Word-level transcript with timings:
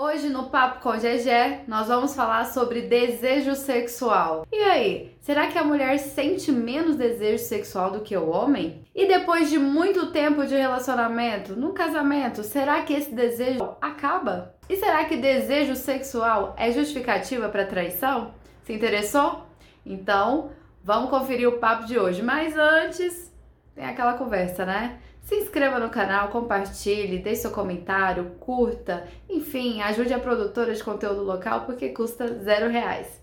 Hoje 0.00 0.28
no 0.28 0.44
Papo 0.44 0.80
com 0.80 0.92
GG 0.92 1.64
nós 1.66 1.88
vamos 1.88 2.14
falar 2.14 2.44
sobre 2.44 2.82
desejo 2.82 3.56
sexual. 3.56 4.46
E 4.52 4.56
aí, 4.56 5.18
será 5.20 5.48
que 5.48 5.58
a 5.58 5.64
mulher 5.64 5.98
sente 5.98 6.52
menos 6.52 6.94
desejo 6.94 7.42
sexual 7.42 7.90
do 7.90 8.02
que 8.02 8.16
o 8.16 8.28
homem? 8.28 8.84
E 8.94 9.08
depois 9.08 9.50
de 9.50 9.58
muito 9.58 10.12
tempo 10.12 10.46
de 10.46 10.54
relacionamento, 10.54 11.56
no 11.56 11.72
casamento, 11.72 12.44
será 12.44 12.82
que 12.82 12.92
esse 12.92 13.12
desejo 13.12 13.74
acaba? 13.80 14.54
E 14.68 14.76
será 14.76 15.04
que 15.04 15.16
desejo 15.16 15.74
sexual 15.74 16.54
é 16.56 16.70
justificativa 16.70 17.48
para 17.48 17.66
traição? 17.66 18.34
Se 18.62 18.72
interessou? 18.72 19.48
Então, 19.84 20.52
vamos 20.80 21.10
conferir 21.10 21.48
o 21.48 21.58
papo 21.58 21.86
de 21.86 21.98
hoje. 21.98 22.22
Mas 22.22 22.56
antes, 22.56 23.34
tem 23.74 23.84
aquela 23.84 24.14
conversa, 24.14 24.64
né? 24.64 25.00
Se 25.28 25.34
inscreva 25.34 25.78
no 25.78 25.90
canal, 25.90 26.30
compartilhe, 26.30 27.18
deixe 27.18 27.42
seu 27.42 27.50
comentário, 27.50 28.30
curta, 28.40 29.06
enfim, 29.28 29.82
ajude 29.82 30.14
a 30.14 30.18
produtora 30.18 30.74
de 30.74 30.82
conteúdo 30.82 31.22
local 31.22 31.66
porque 31.66 31.90
custa 31.90 32.42
zero 32.42 32.70
reais. 32.70 33.22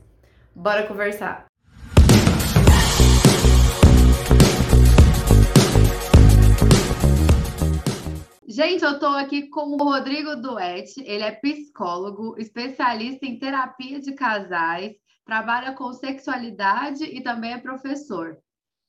Bora 0.55 0.85
conversar! 0.85 1.47
Gente, 8.47 8.83
eu 8.83 8.99
tô 8.99 9.07
aqui 9.07 9.49
com 9.49 9.73
o 9.73 9.77
Rodrigo 9.77 10.35
Duetti, 10.35 11.01
ele 11.07 11.23
é 11.23 11.31
psicólogo, 11.31 12.35
especialista 12.37 13.25
em 13.25 13.39
terapia 13.39 13.99
de 13.99 14.13
casais, 14.13 14.93
trabalha 15.25 15.73
com 15.73 15.91
sexualidade 15.91 17.03
e 17.03 17.23
também 17.23 17.53
é 17.53 17.57
professor. 17.57 18.37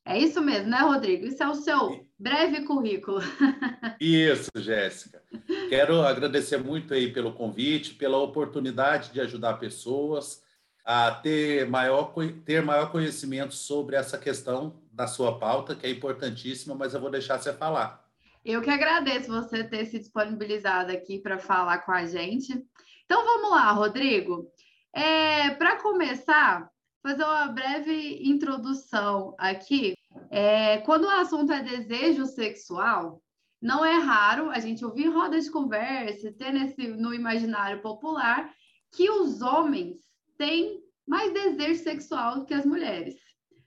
É 0.04 0.18
isso 0.18 0.42
mesmo, 0.42 0.68
né, 0.68 0.80
Rodrigo? 0.80 1.24
Isso 1.24 1.42
é 1.42 1.48
o 1.48 1.54
seu 1.54 2.05
breve 2.18 2.64
currículo. 2.64 3.20
Isso, 4.00 4.50
Jéssica. 4.56 5.22
Quero 5.68 6.02
agradecer 6.02 6.58
muito 6.58 6.94
aí 6.94 7.12
pelo 7.12 7.32
convite, 7.32 7.94
pela 7.94 8.18
oportunidade 8.18 9.12
de 9.12 9.20
ajudar 9.20 9.54
pessoas 9.54 10.42
a 10.84 11.10
ter 11.10 11.68
maior, 11.68 12.14
ter 12.44 12.62
maior 12.62 12.92
conhecimento 12.92 13.54
sobre 13.54 13.96
essa 13.96 14.16
questão 14.16 14.80
da 14.92 15.06
sua 15.06 15.38
pauta, 15.38 15.74
que 15.74 15.84
é 15.84 15.90
importantíssima, 15.90 16.74
mas 16.74 16.94
eu 16.94 17.00
vou 17.00 17.10
deixar 17.10 17.38
você 17.38 17.52
falar. 17.52 18.06
Eu 18.44 18.62
que 18.62 18.70
agradeço 18.70 19.26
você 19.26 19.64
ter 19.64 19.84
se 19.86 19.98
disponibilizado 19.98 20.92
aqui 20.92 21.18
para 21.18 21.36
falar 21.36 21.78
com 21.78 21.90
a 21.90 22.06
gente. 22.06 22.64
Então 23.04 23.24
vamos 23.24 23.50
lá, 23.50 23.72
Rodrigo. 23.72 24.48
É, 24.94 25.50
para 25.50 25.82
começar, 25.82 26.70
fazer 27.02 27.24
uma 27.24 27.48
breve 27.48 28.20
introdução 28.22 29.34
aqui. 29.36 29.95
É, 30.30 30.78
quando 30.78 31.04
o 31.04 31.10
assunto 31.10 31.52
é 31.52 31.62
desejo 31.62 32.26
sexual, 32.26 33.22
não 33.60 33.84
é 33.84 33.98
raro 33.98 34.50
a 34.50 34.58
gente 34.58 34.84
ouvir 34.84 35.08
rodas 35.08 35.44
de 35.44 35.50
conversa, 35.50 36.32
ter 36.32 36.52
nesse, 36.52 36.88
no 36.88 37.14
imaginário 37.14 37.80
popular 37.80 38.52
que 38.92 39.10
os 39.10 39.42
homens 39.42 39.96
têm 40.36 40.82
mais 41.06 41.32
desejo 41.32 41.82
sexual 41.82 42.40
do 42.40 42.44
que 42.44 42.54
as 42.54 42.66
mulheres 42.66 43.16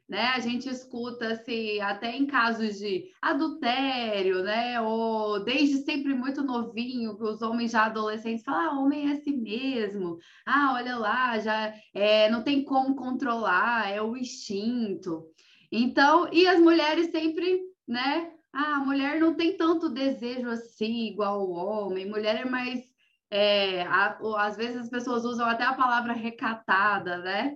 né? 0.09 0.29
A 0.29 0.39
gente 0.39 0.67
escuta 0.67 1.27
assim, 1.33 1.79
até 1.81 2.15
em 2.15 2.25
casos 2.25 2.79
de 2.79 3.11
adultério, 3.21 4.41
né? 4.41 4.81
Ou 4.81 5.43
desde 5.43 5.77
sempre 5.83 6.15
muito 6.15 6.41
novinho, 6.41 7.15
os 7.21 7.43
homens 7.43 7.71
já 7.71 7.85
adolescentes 7.85 8.43
falam, 8.43 8.61
ah, 8.61 8.79
homem 8.81 9.09
é 9.09 9.13
assim 9.13 9.37
mesmo, 9.37 10.17
ah, 10.45 10.73
olha 10.73 10.97
lá, 10.97 11.37
já 11.37 11.73
é, 11.93 12.27
não 12.29 12.43
tem 12.43 12.63
como 12.63 12.95
controlar, 12.95 13.91
é 13.91 14.01
o 14.01 14.17
instinto. 14.17 15.27
Então, 15.71 16.29
e 16.31 16.47
as 16.47 16.59
mulheres 16.59 17.11
sempre, 17.11 17.61
né? 17.87 18.31
Ah, 18.51 18.77
a 18.77 18.79
mulher 18.79 19.19
não 19.19 19.35
tem 19.35 19.55
tanto 19.55 19.89
desejo 19.89 20.49
assim, 20.49 21.07
igual 21.07 21.47
o 21.47 21.51
homem, 21.51 22.09
mulher 22.09 22.41
é 22.41 22.45
mais. 22.45 22.89
É, 23.31 23.83
a, 23.83 24.17
às 24.39 24.57
vezes 24.57 24.77
as 24.77 24.89
pessoas 24.89 25.23
usam 25.23 25.45
até 25.45 25.63
a 25.63 25.75
palavra 25.75 26.13
recatada, 26.13 27.17
né? 27.19 27.55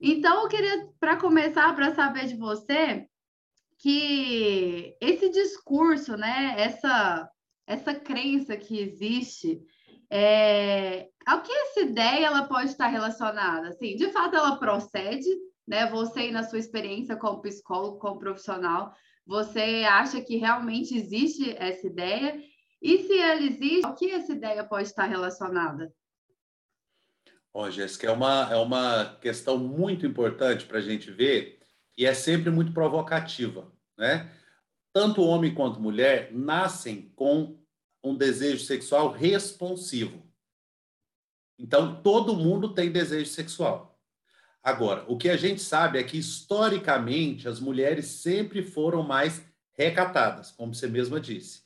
Então, 0.00 0.42
eu 0.42 0.48
queria, 0.48 0.88
para 0.98 1.16
começar, 1.16 1.74
para 1.76 1.94
saber 1.94 2.26
de 2.26 2.34
você, 2.34 3.06
que 3.78 4.96
esse 5.00 5.28
discurso, 5.30 6.16
né, 6.16 6.54
essa, 6.56 7.28
essa 7.66 7.94
crença 7.94 8.56
que 8.56 8.78
existe, 8.78 9.60
é, 10.10 11.08
ao 11.26 11.42
que 11.42 11.52
essa 11.52 11.80
ideia 11.80 12.26
ela 12.26 12.44
pode 12.44 12.70
estar 12.70 12.86
relacionada? 12.86 13.68
Assim, 13.68 13.96
de 13.96 14.10
fato, 14.10 14.36
ela 14.36 14.56
procede, 14.56 15.28
né? 15.66 15.88
Você, 15.90 16.30
na 16.30 16.42
sua 16.42 16.58
experiência 16.58 17.16
como 17.16 17.42
psicólogo, 17.42 17.98
como 17.98 18.18
profissional, 18.18 18.94
você 19.26 19.84
acha 19.88 20.20
que 20.20 20.36
realmente 20.36 20.96
existe 20.96 21.54
essa 21.56 21.86
ideia? 21.86 22.40
E 22.80 23.04
se 23.04 23.18
ela 23.18 23.42
existe, 23.42 23.86
ao 23.86 23.94
que 23.94 24.10
essa 24.10 24.32
ideia 24.32 24.64
pode 24.64 24.88
estar 24.88 25.06
relacionada? 25.06 25.92
Ó, 27.54 27.70
Jéssica, 27.70 28.08
é 28.08 28.10
uma, 28.10 28.48
é 28.50 28.56
uma 28.56 29.16
questão 29.20 29.58
muito 29.58 30.06
importante 30.06 30.66
para 30.66 30.78
a 30.78 30.82
gente 30.82 31.10
ver 31.10 31.60
e 31.96 32.06
é 32.06 32.14
sempre 32.14 32.50
muito 32.50 32.72
provocativa, 32.72 33.70
né? 33.96 34.32
Tanto 34.92 35.22
homem 35.22 35.54
quanto 35.54 35.80
mulher 35.80 36.32
nascem 36.32 37.10
com 37.14 37.62
um 38.02 38.16
desejo 38.16 38.64
sexual 38.64 39.10
responsivo. 39.12 40.26
Então, 41.58 42.02
todo 42.02 42.36
mundo 42.36 42.74
tem 42.74 42.90
desejo 42.90 43.30
sexual. 43.30 43.91
Agora, 44.62 45.04
o 45.08 45.16
que 45.16 45.28
a 45.28 45.36
gente 45.36 45.60
sabe 45.60 45.98
é 45.98 46.04
que, 46.04 46.16
historicamente, 46.16 47.48
as 47.48 47.58
mulheres 47.58 48.06
sempre 48.06 48.62
foram 48.62 49.02
mais 49.02 49.42
recatadas, 49.72 50.52
como 50.52 50.72
você 50.72 50.86
mesma 50.86 51.20
disse. 51.20 51.62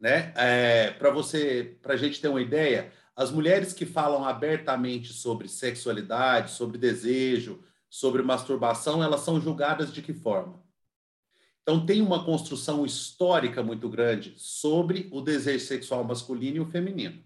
Né? 0.00 0.32
É, 0.34 0.90
para 0.92 1.10
você, 1.10 1.76
para 1.82 1.94
a 1.94 1.96
gente 1.96 2.20
ter 2.20 2.28
uma 2.28 2.40
ideia, 2.40 2.90
as 3.14 3.30
mulheres 3.30 3.72
que 3.74 3.84
falam 3.84 4.24
abertamente 4.24 5.12
sobre 5.12 5.48
sexualidade, 5.48 6.52
sobre 6.52 6.78
desejo, 6.78 7.62
sobre 7.90 8.22
masturbação, 8.22 9.02
elas 9.02 9.20
são 9.20 9.40
julgadas 9.40 9.92
de 9.92 10.00
que 10.00 10.14
forma? 10.14 10.62
Então, 11.62 11.84
tem 11.84 12.00
uma 12.00 12.24
construção 12.24 12.86
histórica 12.86 13.62
muito 13.62 13.90
grande 13.90 14.32
sobre 14.38 15.06
o 15.12 15.20
desejo 15.20 15.66
sexual 15.66 16.02
masculino 16.02 16.56
e 16.56 16.60
o 16.60 16.70
feminino. 16.70 17.22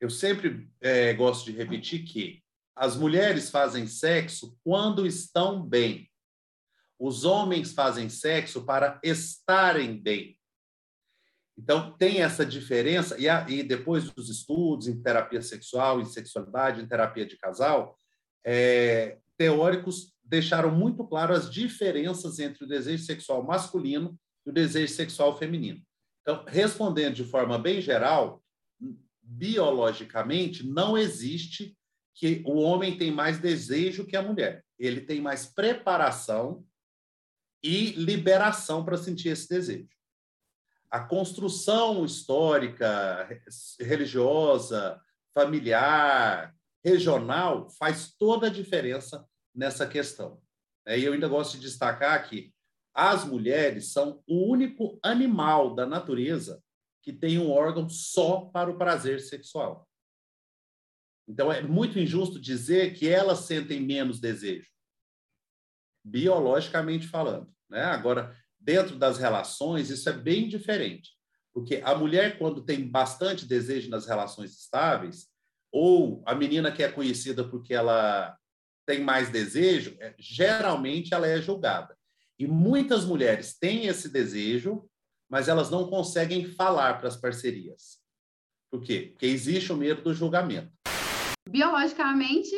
Eu 0.00 0.08
sempre 0.08 0.70
é, 0.80 1.12
gosto 1.12 1.44
de 1.44 1.52
repetir 1.52 2.04
que 2.04 2.42
as 2.78 2.96
mulheres 2.96 3.50
fazem 3.50 3.86
sexo 3.86 4.56
quando 4.62 5.06
estão 5.06 5.62
bem. 5.62 6.08
Os 6.98 7.24
homens 7.24 7.72
fazem 7.72 8.08
sexo 8.08 8.64
para 8.64 9.00
estarem 9.02 10.00
bem. 10.00 10.38
Então, 11.56 11.96
tem 11.98 12.22
essa 12.22 12.46
diferença, 12.46 13.18
e, 13.18 13.28
a, 13.28 13.48
e 13.48 13.64
depois 13.64 14.08
dos 14.10 14.30
estudos 14.30 14.86
em 14.86 15.02
terapia 15.02 15.42
sexual, 15.42 16.00
em 16.00 16.04
sexualidade, 16.04 16.80
em 16.80 16.86
terapia 16.86 17.26
de 17.26 17.36
casal, 17.36 17.98
é, 18.44 19.18
teóricos 19.36 20.14
deixaram 20.22 20.70
muito 20.70 21.04
claro 21.04 21.34
as 21.34 21.50
diferenças 21.50 22.38
entre 22.38 22.64
o 22.64 22.68
desejo 22.68 23.02
sexual 23.02 23.42
masculino 23.42 24.16
e 24.46 24.50
o 24.50 24.52
desejo 24.52 24.92
sexual 24.94 25.36
feminino. 25.36 25.82
Então, 26.22 26.44
respondendo 26.46 27.14
de 27.14 27.24
forma 27.24 27.58
bem 27.58 27.80
geral, 27.80 28.42
biologicamente, 29.20 30.66
não 30.66 30.96
existe 30.96 31.77
que 32.18 32.42
o 32.44 32.58
homem 32.58 32.98
tem 32.98 33.10
mais 33.10 33.38
desejo 33.38 34.04
que 34.04 34.16
a 34.16 34.22
mulher. 34.22 34.64
Ele 34.78 35.00
tem 35.00 35.20
mais 35.20 35.46
preparação 35.46 36.64
e 37.62 37.92
liberação 37.92 38.84
para 38.84 38.96
sentir 38.96 39.28
esse 39.28 39.48
desejo 39.48 39.98
a 40.90 41.00
construção 41.00 42.04
histórica, 42.04 43.28
religiosa, 43.78 45.00
familiar, 45.34 46.54
regional, 46.84 47.68
faz 47.70 48.14
toda 48.18 48.46
a 48.46 48.50
diferença 48.50 49.26
nessa 49.54 49.86
questão. 49.86 50.40
É, 50.86 50.98
e 50.98 51.04
eu 51.04 51.12
ainda 51.12 51.28
gosto 51.28 51.54
de 51.54 51.60
destacar 51.60 52.28
que 52.28 52.52
as 52.94 53.24
mulheres 53.24 53.92
são 53.92 54.22
o 54.26 54.50
único 54.50 54.98
animal 55.02 55.74
da 55.74 55.86
natureza 55.86 56.62
que 57.02 57.12
tem 57.12 57.38
um 57.38 57.50
órgão 57.50 57.88
só 57.88 58.42
para 58.46 58.70
o 58.70 58.78
prazer 58.78 59.20
sexual. 59.20 59.87
Então, 61.28 61.52
é 61.52 61.60
muito 61.60 61.98
injusto 61.98 62.40
dizer 62.40 62.94
que 62.94 63.06
elas 63.06 63.40
sentem 63.40 63.80
menos 63.80 64.18
desejo, 64.18 64.70
biologicamente 66.02 67.06
falando. 67.06 67.52
Né? 67.68 67.84
Agora, 67.84 68.34
dentro 68.58 68.96
das 68.96 69.18
relações, 69.18 69.90
isso 69.90 70.08
é 70.08 70.12
bem 70.12 70.48
diferente. 70.48 71.10
Porque 71.52 71.82
a 71.84 71.94
mulher, 71.94 72.38
quando 72.38 72.64
tem 72.64 72.88
bastante 72.88 73.44
desejo 73.44 73.90
nas 73.90 74.06
relações 74.06 74.52
estáveis, 74.52 75.26
ou 75.70 76.22
a 76.24 76.34
menina 76.34 76.72
que 76.72 76.82
é 76.82 76.90
conhecida 76.90 77.46
porque 77.46 77.74
ela 77.74 78.36
tem 78.86 79.00
mais 79.00 79.28
desejo, 79.28 79.96
é, 80.00 80.14
geralmente 80.18 81.12
ela 81.12 81.26
é 81.26 81.42
julgada. 81.42 81.94
E 82.38 82.46
muitas 82.46 83.04
mulheres 83.04 83.58
têm 83.58 83.86
esse 83.86 84.08
desejo, 84.08 84.88
mas 85.28 85.46
elas 85.46 85.68
não 85.68 85.90
conseguem 85.90 86.46
falar 86.46 86.98
para 86.98 87.08
as 87.08 87.16
parcerias. 87.16 87.98
Por 88.70 88.82
quê? 88.82 89.08
Porque 89.10 89.26
existe 89.26 89.72
o 89.72 89.76
medo 89.76 90.02
do 90.02 90.14
julgamento. 90.14 90.72
Biologicamente, 91.48 92.54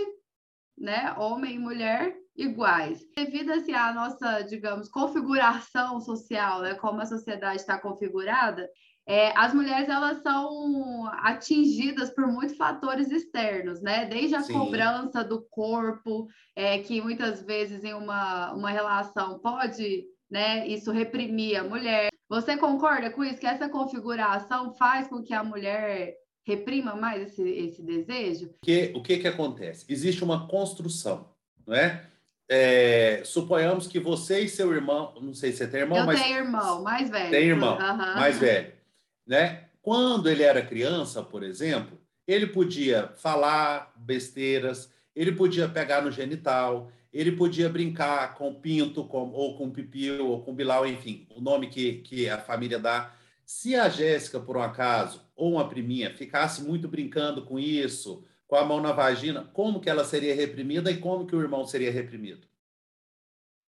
né, 0.77 1.15
homem 1.19 1.55
e 1.55 1.59
mulher 1.59 2.15
iguais. 2.37 3.01
Devido 3.17 3.53
assim, 3.53 3.73
à 3.73 3.93
nossa, 3.93 4.43
digamos, 4.43 4.89
configuração 4.89 6.01
social, 6.01 6.63
né, 6.63 6.75
como 6.75 7.01
a 7.01 7.07
sociedade 7.07 7.61
está 7.61 7.79
configurada, 7.79 8.69
É, 9.07 9.33
as 9.37 9.53
mulheres 9.53 9.89
elas 9.89 10.23
são 10.23 11.07
atingidas 11.25 12.11
por 12.15 12.27
muitos 12.29 12.57
fatores 12.57 13.11
externos, 13.11 13.81
né? 13.83 14.05
Desde 14.07 14.37
a 14.37 14.43
Sim. 14.43 14.53
cobrança 14.53 15.25
do 15.25 15.43
corpo, 15.51 16.29
é, 16.55 16.79
que 16.79 17.01
muitas 17.01 17.43
vezes 17.43 17.83
em 17.83 17.95
uma, 17.95 18.53
uma 18.53 18.71
relação 18.71 19.41
pode, 19.41 20.05
né? 20.31 20.69
Isso 20.69 20.93
reprimir 20.93 21.59
a 21.59 21.65
mulher. 21.65 22.09
Você 22.29 22.57
concorda 22.57 23.11
com 23.11 23.25
isso? 23.25 23.41
Que 23.41 23.49
essa 23.49 23.69
configuração 23.69 24.73
faz 24.75 25.09
com 25.09 25.23
que 25.23 25.35
a 25.35 25.43
mulher 25.43 26.15
reprima 26.45 26.95
mais 26.95 27.23
esse, 27.23 27.43
esse 27.43 27.83
desejo? 27.83 28.51
Que, 28.63 28.93
o 28.95 29.03
que 29.03 29.19
que 29.19 29.29
acontece? 29.29 29.85
Existe 29.89 30.25
uma 30.25 30.47
construção, 30.49 31.29
não 31.67 31.75
é? 31.75 32.07
é, 32.53 33.23
suponhamos 33.25 33.87
que 33.87 34.01
você 34.01 34.41
e 34.41 34.49
seu 34.49 34.73
irmão, 34.73 35.15
não 35.23 35.33
sei 35.33 35.53
se 35.53 35.59
você 35.59 35.69
tem 35.69 35.83
irmão, 35.83 35.99
eu 35.99 36.05
mas 36.05 36.21
tenho 36.21 36.39
irmão, 36.39 36.83
mais 36.83 37.09
velho. 37.09 37.31
Tem 37.31 37.45
irmão, 37.47 37.79
uhum. 37.79 37.97
mais 37.97 38.39
velho 38.39 38.73
né? 39.31 39.67
Quando 39.81 40.29
ele 40.29 40.43
era 40.43 40.61
criança, 40.61 41.23
por 41.23 41.45
exemplo, 41.45 41.97
ele 42.27 42.49
podia 42.49 43.07
falar 43.17 43.95
besteiras, 43.97 44.93
ele 45.15 45.31
podia 45.31 45.69
pegar 45.69 46.03
no 46.03 46.11
genital, 46.11 46.91
ele 47.13 47.31
podia 47.33 47.69
brincar 47.69 48.35
com 48.35 48.53
pinto, 48.53 49.05
com, 49.05 49.31
ou 49.31 49.57
com 49.57 49.71
pipiu, 49.71 50.27
ou 50.27 50.43
com 50.43 50.53
bilau, 50.53 50.85
enfim, 50.85 51.29
o 51.31 51.41
nome 51.41 51.69
que, 51.69 51.99
que 51.99 52.29
a 52.29 52.39
família 52.39 52.79
dá. 52.79 53.13
Se 53.47 53.77
a 53.77 53.89
Jéssica, 53.89 54.41
por 54.41 54.57
um 54.57 54.63
acaso, 54.63 55.25
ou 55.41 55.55
uma 55.55 55.67
priminha, 55.67 56.15
ficasse 56.15 56.63
muito 56.63 56.87
brincando 56.87 57.47
com 57.47 57.59
isso, 57.59 58.23
com 58.47 58.57
a 58.57 58.65
mão 58.65 58.79
na 58.79 58.93
vagina, 58.93 59.43
como 59.55 59.81
que 59.81 59.89
ela 59.89 60.05
seria 60.05 60.35
reprimida 60.35 60.91
e 60.91 60.99
como 60.99 61.27
que 61.27 61.35
o 61.35 61.41
irmão 61.41 61.65
seria 61.65 61.91
reprimido? 61.91 62.47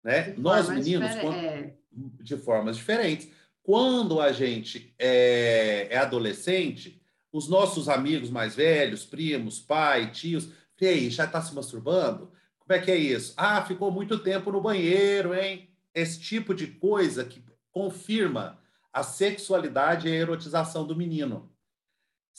Né? 0.03 0.33
Nós, 0.35 0.67
meninos, 0.67 1.13
quando... 1.17 1.35
É. 1.35 1.75
de 1.91 2.35
formas 2.37 2.75
diferentes. 2.75 3.29
Quando 3.61 4.19
a 4.19 4.31
gente 4.31 4.95
é, 4.97 5.89
é 5.91 5.97
adolescente, 5.97 6.99
os 7.31 7.47
nossos 7.47 7.87
amigos 7.87 8.31
mais 8.31 8.55
velhos, 8.55 9.05
primos, 9.05 9.59
pai, 9.59 10.11
tios, 10.11 10.49
e 10.81 10.87
aí, 10.87 11.09
já 11.11 11.25
está 11.25 11.39
se 11.39 11.53
masturbando? 11.53 12.31
Como 12.57 12.73
é 12.73 12.79
que 12.79 12.89
é 12.89 12.95
isso? 12.95 13.33
Ah, 13.37 13.63
ficou 13.63 13.91
muito 13.91 14.17
tempo 14.17 14.51
no 14.51 14.61
banheiro, 14.61 15.35
hein? 15.35 15.69
Esse 15.93 16.19
tipo 16.19 16.55
de 16.55 16.65
coisa 16.65 17.23
que 17.25 17.43
confirma 17.69 18.59
a 18.91 19.03
sexualidade 19.03 20.07
e 20.07 20.11
a 20.11 20.15
erotização 20.15 20.87
do 20.87 20.95
menino. 20.95 21.51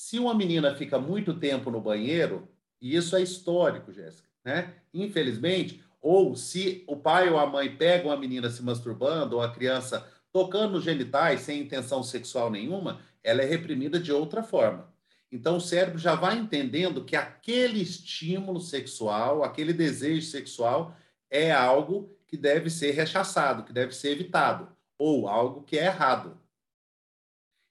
Se 0.02 0.18
uma 0.18 0.32
menina 0.32 0.74
fica 0.74 0.98
muito 0.98 1.38
tempo 1.38 1.70
no 1.70 1.78
banheiro, 1.78 2.48
e 2.80 2.96
isso 2.96 3.14
é 3.14 3.22
histórico, 3.22 3.92
Jéssica, 3.92 4.26
né? 4.42 4.76
Infelizmente, 4.94 5.84
ou 6.00 6.34
se 6.34 6.82
o 6.86 6.96
pai 6.96 7.28
ou 7.28 7.38
a 7.38 7.44
mãe 7.46 7.76
pegam 7.76 8.10
a 8.10 8.16
menina 8.16 8.48
se 8.48 8.62
masturbando, 8.62 9.36
ou 9.36 9.42
a 9.42 9.52
criança 9.52 10.08
tocando 10.32 10.72
nos 10.72 10.84
genitais 10.84 11.42
sem 11.42 11.60
intenção 11.60 12.02
sexual 12.02 12.50
nenhuma, 12.50 13.02
ela 13.22 13.42
é 13.42 13.44
reprimida 13.44 14.00
de 14.00 14.10
outra 14.10 14.42
forma. 14.42 14.90
Então, 15.30 15.58
o 15.58 15.60
cérebro 15.60 15.98
já 15.98 16.14
vai 16.14 16.38
entendendo 16.38 17.04
que 17.04 17.14
aquele 17.14 17.82
estímulo 17.82 18.58
sexual, 18.58 19.44
aquele 19.44 19.74
desejo 19.74 20.26
sexual, 20.26 20.96
é 21.28 21.52
algo 21.52 22.10
que 22.26 22.38
deve 22.38 22.70
ser 22.70 22.92
rechaçado, 22.92 23.64
que 23.64 23.72
deve 23.72 23.94
ser 23.94 24.12
evitado, 24.12 24.66
ou 24.96 25.28
algo 25.28 25.62
que 25.62 25.78
é 25.78 25.84
errado. 25.84 26.40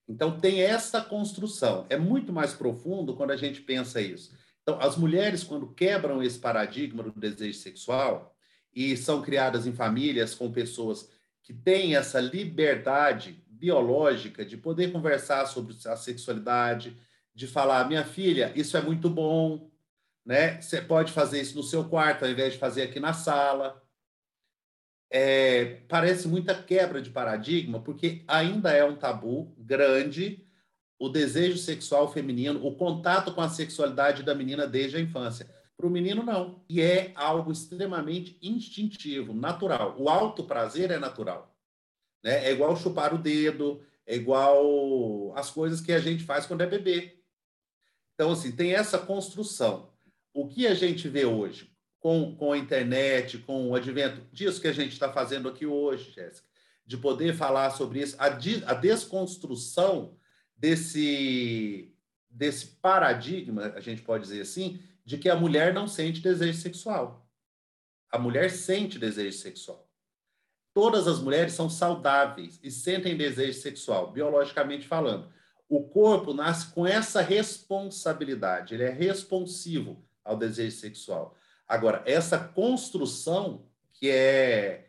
Então, 0.09 0.39
tem 0.39 0.61
essa 0.61 0.99
construção. 0.99 1.85
É 1.87 1.95
muito 1.95 2.33
mais 2.33 2.51
profundo 2.53 3.15
quando 3.15 3.31
a 3.31 3.37
gente 3.37 3.61
pensa 3.61 4.01
isso. 4.01 4.35
Então, 4.63 4.79
as 4.81 4.97
mulheres, 4.97 5.43
quando 5.43 5.71
quebram 5.73 6.21
esse 6.21 6.39
paradigma 6.39 7.03
do 7.03 7.11
desejo 7.11 7.59
sexual 7.59 8.35
e 8.73 8.97
são 8.97 9.21
criadas 9.21 9.67
em 9.67 9.71
famílias 9.71 10.33
com 10.33 10.51
pessoas 10.51 11.09
que 11.43 11.53
tem 11.53 11.95
essa 11.95 12.19
liberdade 12.19 13.43
biológica 13.47 14.43
de 14.43 14.57
poder 14.57 14.91
conversar 14.91 15.45
sobre 15.45 15.75
a 15.85 15.95
sexualidade, 15.95 16.97
de 17.33 17.47
falar, 17.47 17.87
minha 17.87 18.03
filha, 18.03 18.51
isso 18.55 18.77
é 18.77 18.81
muito 18.81 19.09
bom, 19.09 19.69
né? 20.25 20.61
Você 20.61 20.81
pode 20.81 21.11
fazer 21.11 21.41
isso 21.41 21.55
no 21.55 21.63
seu 21.63 21.85
quarto 21.85 22.25
ao 22.25 22.31
invés 22.31 22.53
de 22.53 22.59
fazer 22.59 22.83
aqui 22.83 22.99
na 22.99 23.13
sala. 23.13 23.81
É, 25.11 25.81
parece 25.87 26.27
muita 26.27 26.53
quebra 26.53 27.01
de 27.01 27.09
paradigma, 27.09 27.81
porque 27.81 28.23
ainda 28.27 28.71
é 28.71 28.83
um 28.83 28.95
tabu 28.95 29.53
grande 29.57 30.45
o 30.99 31.07
desejo 31.07 31.57
sexual 31.57 32.11
feminino, 32.11 32.65
o 32.65 32.75
contato 32.75 33.33
com 33.33 33.39
a 33.39 33.47
sexualidade 33.47 34.21
da 34.21 34.35
menina 34.35 34.67
desde 34.67 34.97
a 34.97 34.99
infância. 34.99 35.49
Para 35.77 35.87
o 35.87 35.89
menino, 35.89 36.21
não. 36.21 36.61
E 36.67 36.81
é 36.81 37.13
algo 37.15 37.53
extremamente 37.53 38.37
instintivo, 38.41 39.33
natural. 39.33 39.95
O 39.97 40.09
alto 40.09 40.43
prazer 40.43 40.91
é 40.91 40.99
natural. 40.99 41.55
Né? 42.21 42.45
É 42.47 42.51
igual 42.51 42.75
chupar 42.75 43.13
o 43.13 43.17
dedo, 43.17 43.81
é 44.05 44.13
igual 44.13 45.33
as 45.37 45.49
coisas 45.49 45.79
que 45.79 45.93
a 45.93 45.99
gente 45.99 46.23
faz 46.23 46.45
quando 46.45 46.61
é 46.61 46.67
bebê. 46.67 47.17
Então, 48.13 48.33
assim, 48.33 48.51
tem 48.51 48.73
essa 48.73 48.97
construção. 48.97 49.93
O 50.33 50.49
que 50.49 50.67
a 50.67 50.73
gente 50.73 51.07
vê 51.07 51.23
hoje 51.23 51.68
com, 51.99 52.35
com 52.35 52.53
a 52.53 52.57
internet, 52.57 53.37
com 53.39 53.69
o 53.69 53.75
advento 53.75 54.21
disso 54.31 54.61
que 54.61 54.67
a 54.67 54.73
gente 54.73 54.93
está 54.93 55.11
fazendo 55.11 55.49
aqui 55.49 55.65
hoje, 55.65 56.11
Jéssica, 56.11 56.47
de 56.85 56.97
poder 56.97 57.35
falar 57.35 57.71
sobre 57.71 57.99
isso, 57.99 58.15
a, 58.17 58.25
a 58.25 58.73
desconstrução 58.73 60.17
desse, 60.55 61.93
desse 62.29 62.65
paradigma, 62.81 63.73
a 63.75 63.79
gente 63.79 64.01
pode 64.01 64.23
dizer 64.23 64.41
assim, 64.41 64.81
de 65.05 65.17
que 65.17 65.29
a 65.29 65.35
mulher 65.35 65.73
não 65.73 65.87
sente 65.87 66.21
desejo 66.21 66.59
sexual. 66.59 67.27
A 68.11 68.17
mulher 68.17 68.49
sente 68.49 68.97
desejo 68.97 69.37
sexual. 69.37 69.87
Todas 70.73 71.07
as 71.07 71.19
mulheres 71.19 71.53
são 71.53 71.69
saudáveis 71.69 72.59
e 72.63 72.71
sentem 72.71 73.17
desejo 73.17 73.59
sexual, 73.59 74.11
biologicamente 74.11 74.87
falando. 74.87 75.31
O 75.67 75.83
corpo 75.83 76.33
nasce 76.33 76.73
com 76.73 76.87
essa 76.87 77.21
responsabilidade, 77.21 78.73
ele 78.73 78.83
é 78.83 78.89
responsivo 78.89 80.03
ao 80.23 80.37
desejo 80.37 80.75
sexual. 80.77 81.35
Agora, 81.69 82.01
essa 82.07 82.39
construção 82.39 83.63
que 83.93 84.09
é 84.09 84.85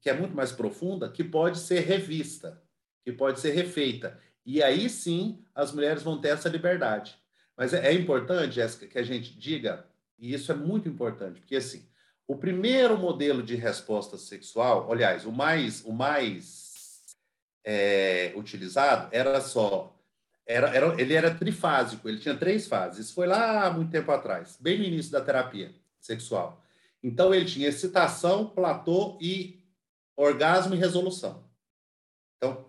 que 0.00 0.08
é 0.08 0.14
muito 0.14 0.34
mais 0.34 0.52
profunda, 0.52 1.10
que 1.10 1.24
pode 1.24 1.58
ser 1.58 1.80
revista, 1.80 2.62
que 3.04 3.12
pode 3.12 3.40
ser 3.40 3.50
refeita. 3.50 4.18
E 4.46 4.62
aí 4.62 4.88
sim 4.88 5.44
as 5.54 5.72
mulheres 5.72 6.04
vão 6.04 6.20
ter 6.20 6.28
essa 6.28 6.48
liberdade. 6.48 7.18
Mas 7.56 7.74
é, 7.74 7.88
é 7.88 7.92
importante, 7.92 8.54
Jéssica, 8.54 8.86
que 8.86 8.98
a 8.98 9.02
gente 9.02 9.36
diga, 9.36 9.84
e 10.16 10.32
isso 10.32 10.52
é 10.52 10.54
muito 10.54 10.88
importante, 10.88 11.40
porque 11.40 11.56
assim, 11.56 11.84
o 12.28 12.36
primeiro 12.36 12.96
modelo 12.96 13.42
de 13.42 13.56
resposta 13.56 14.16
sexual, 14.16 14.90
aliás, 14.90 15.26
o 15.26 15.32
mais, 15.32 15.84
o 15.84 15.92
mais 15.92 17.02
é, 17.64 18.32
utilizado 18.36 19.08
era 19.10 19.40
só. 19.40 19.94
Era, 20.46 20.68
era, 20.68 21.00
ele 21.00 21.12
era 21.12 21.34
trifásico, 21.34 22.08
ele 22.08 22.20
tinha 22.20 22.36
três 22.36 22.68
fases. 22.68 23.06
Isso 23.06 23.14
foi 23.14 23.26
lá 23.26 23.68
muito 23.70 23.90
tempo 23.90 24.10
atrás, 24.12 24.56
bem 24.60 24.78
no 24.78 24.84
início 24.84 25.10
da 25.10 25.20
terapia 25.20 25.74
sexual. 26.08 26.62
Então, 27.02 27.32
ele 27.32 27.44
tinha 27.44 27.68
excitação, 27.68 28.46
platô 28.46 29.16
e 29.20 29.62
orgasmo 30.16 30.74
e 30.74 30.78
resolução. 30.78 31.44
Então, 32.36 32.68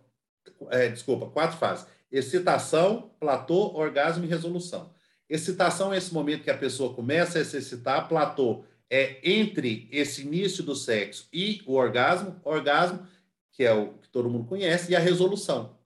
é, 0.70 0.90
desculpa, 0.90 1.30
quatro 1.30 1.58
fases 1.58 1.88
excitação, 2.12 3.12
platô, 3.20 3.76
orgasmo 3.76 4.26
e 4.26 4.28
resolução. 4.28 4.92
Excitação 5.30 5.94
é 5.94 5.98
esse 5.98 6.14
momento 6.14 6.44
que 6.44 6.50
a 6.50 6.58
pessoa 6.58 6.94
começa 6.94 7.40
a 7.40 7.46
se 7.46 7.58
excitar, 7.58 8.08
platô 8.08 8.66
é 8.90 9.20
entre 9.24 9.88
esse 9.92 10.24
início 10.24 10.64
do 10.64 10.76
sexo 10.76 11.28
e 11.32 11.62
o 11.68 11.76
orgasmo, 11.76 12.42
orgasmo, 12.44 13.08
que 13.52 13.64
é 13.64 13.72
o 13.72 13.94
que 14.00 14.10
todo 14.10 14.30
mundo 14.30 14.48
conhece, 14.48 14.92
e 14.92 14.96
a 14.96 15.00
resolução. 15.00 15.78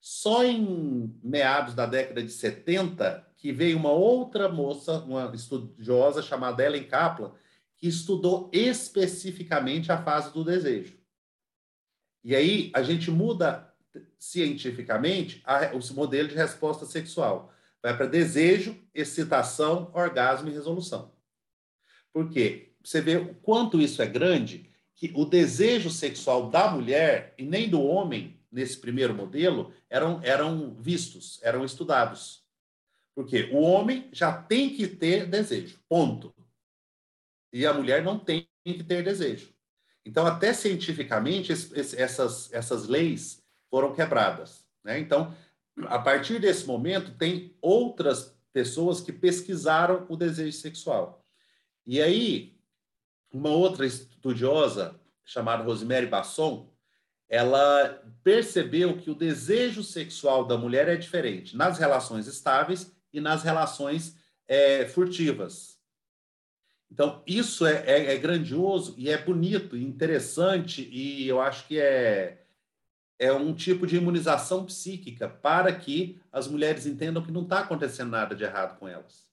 Só 0.00 0.44
em 0.44 1.16
meados 1.22 1.74
da 1.74 1.86
década 1.86 2.20
de 2.20 2.32
70 2.32 3.24
que 3.42 3.50
veio 3.50 3.76
uma 3.76 3.90
outra 3.90 4.48
moça, 4.48 5.00
uma 5.00 5.34
estudiosa 5.34 6.22
chamada 6.22 6.64
Ellen 6.64 6.84
Kaplan, 6.84 7.32
que 7.76 7.88
estudou 7.88 8.48
especificamente 8.52 9.90
a 9.90 10.00
fase 10.00 10.32
do 10.32 10.44
desejo. 10.44 10.96
E 12.22 12.36
aí 12.36 12.70
a 12.72 12.84
gente 12.84 13.10
muda 13.10 13.74
cientificamente 14.16 15.42
a, 15.44 15.72
o 15.74 15.94
modelo 15.94 16.28
de 16.28 16.36
resposta 16.36 16.86
sexual. 16.86 17.52
Vai 17.82 17.96
para 17.96 18.06
desejo, 18.06 18.80
excitação, 18.94 19.90
orgasmo 19.92 20.48
e 20.48 20.52
resolução. 20.52 21.12
Por 22.12 22.30
quê? 22.30 22.74
Você 22.80 23.00
vê 23.00 23.16
o 23.16 23.34
quanto 23.34 23.80
isso 23.80 24.00
é 24.02 24.06
grande, 24.06 24.70
que 24.94 25.10
o 25.16 25.24
desejo 25.24 25.90
sexual 25.90 26.48
da 26.48 26.70
mulher 26.70 27.34
e 27.36 27.42
nem 27.42 27.68
do 27.68 27.82
homem, 27.82 28.40
nesse 28.52 28.78
primeiro 28.78 29.12
modelo, 29.12 29.72
eram, 29.90 30.20
eram 30.22 30.76
vistos, 30.80 31.40
eram 31.42 31.64
estudados. 31.64 32.41
Porque 33.14 33.50
o 33.52 33.60
homem 33.60 34.08
já 34.12 34.32
tem 34.32 34.74
que 34.74 34.86
ter 34.86 35.26
desejo, 35.26 35.78
ponto. 35.88 36.34
E 37.52 37.66
a 37.66 37.74
mulher 37.74 38.02
não 38.02 38.18
tem 38.18 38.48
que 38.64 38.82
ter 38.82 39.02
desejo. 39.02 39.52
Então, 40.04 40.26
até 40.26 40.52
cientificamente, 40.52 41.52
essas, 41.52 42.52
essas 42.52 42.88
leis 42.88 43.42
foram 43.70 43.94
quebradas. 43.94 44.64
Né? 44.82 44.98
Então, 44.98 45.34
a 45.86 45.98
partir 45.98 46.40
desse 46.40 46.66
momento, 46.66 47.16
tem 47.16 47.56
outras 47.60 48.36
pessoas 48.52 49.00
que 49.00 49.12
pesquisaram 49.12 50.06
o 50.08 50.16
desejo 50.16 50.56
sexual. 50.56 51.24
E 51.86 52.00
aí, 52.00 52.56
uma 53.32 53.50
outra 53.50 53.86
estudiosa, 53.86 55.00
chamada 55.24 55.62
Rosemary 55.62 56.06
Basson, 56.06 56.70
ela 57.28 58.02
percebeu 58.22 58.98
que 58.98 59.10
o 59.10 59.14
desejo 59.14 59.82
sexual 59.82 60.44
da 60.44 60.58
mulher 60.58 60.88
é 60.88 60.96
diferente 60.96 61.56
nas 61.56 61.78
relações 61.78 62.26
estáveis 62.26 62.92
e 63.12 63.20
nas 63.20 63.42
relações 63.42 64.16
é, 64.48 64.86
furtivas. 64.86 65.78
Então, 66.90 67.22
isso 67.26 67.64
é, 67.64 67.84
é, 67.86 68.14
é, 68.14 68.18
grandioso 68.18 68.94
e 68.98 69.08
é 69.08 69.16
bonito 69.16 69.76
interessante, 69.76 70.86
e 70.92 71.26
eu 71.26 71.40
acho 71.40 71.66
que 71.66 71.80
é, 71.80 72.44
é 73.18 73.32
um 73.32 73.54
tipo 73.54 73.86
de 73.86 73.96
imunização 73.96 74.66
psíquica 74.66 75.26
para 75.26 75.74
que 75.74 76.20
as 76.30 76.46
mulheres 76.46 76.84
entendam 76.84 77.22
que 77.22 77.32
não 77.32 77.44
está 77.44 77.60
acontecendo 77.60 78.10
nada 78.10 78.34
de 78.34 78.44
errado 78.44 78.78
com 78.78 78.86
elas, 78.86 79.26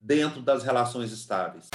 dentro 0.00 0.40
das 0.40 0.62
relações 0.62 1.12
estáveis. 1.12 1.68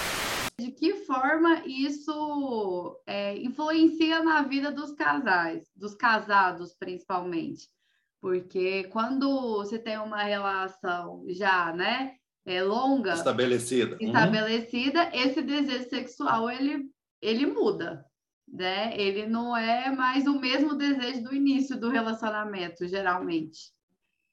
De 0.60 0.72
que 0.72 1.06
forma 1.06 1.62
isso 1.66 3.00
é, 3.06 3.38
influencia 3.38 4.24
na 4.24 4.42
vida 4.42 4.72
dos 4.72 4.94
casais, 4.94 5.70
dos 5.75 5.94
casados 5.94 6.74
principalmente? 6.74 7.70
Porque 8.24 8.86
quando 8.86 9.58
você 9.58 9.77
tem 9.77 9.98
uma 9.98 10.24
relação 10.24 11.25
já, 11.27 11.74
né, 11.74 12.13
é, 12.46 12.63
longa, 12.63 13.15
estabelecida, 13.15 13.98
uhum. 14.00 14.08
estabelecida, 14.08 15.03
uhum. 15.03 15.10
esse 15.12 15.42
desejo 15.42 15.89
sexual 15.89 16.50
ele, 16.50 16.86
ele 17.22 17.46
muda, 17.46 18.06
né? 18.48 18.98
Ele 18.98 19.27
não 19.27 19.58
é 19.58 19.94
mais 19.94 20.25
o 20.25 20.39
mesmo 20.39 20.74
desejo 20.74 21.22
do 21.22 21.36
início 21.36 21.77
do 21.77 21.89
relacionamento, 21.89 22.88
geralmente. 22.88 23.74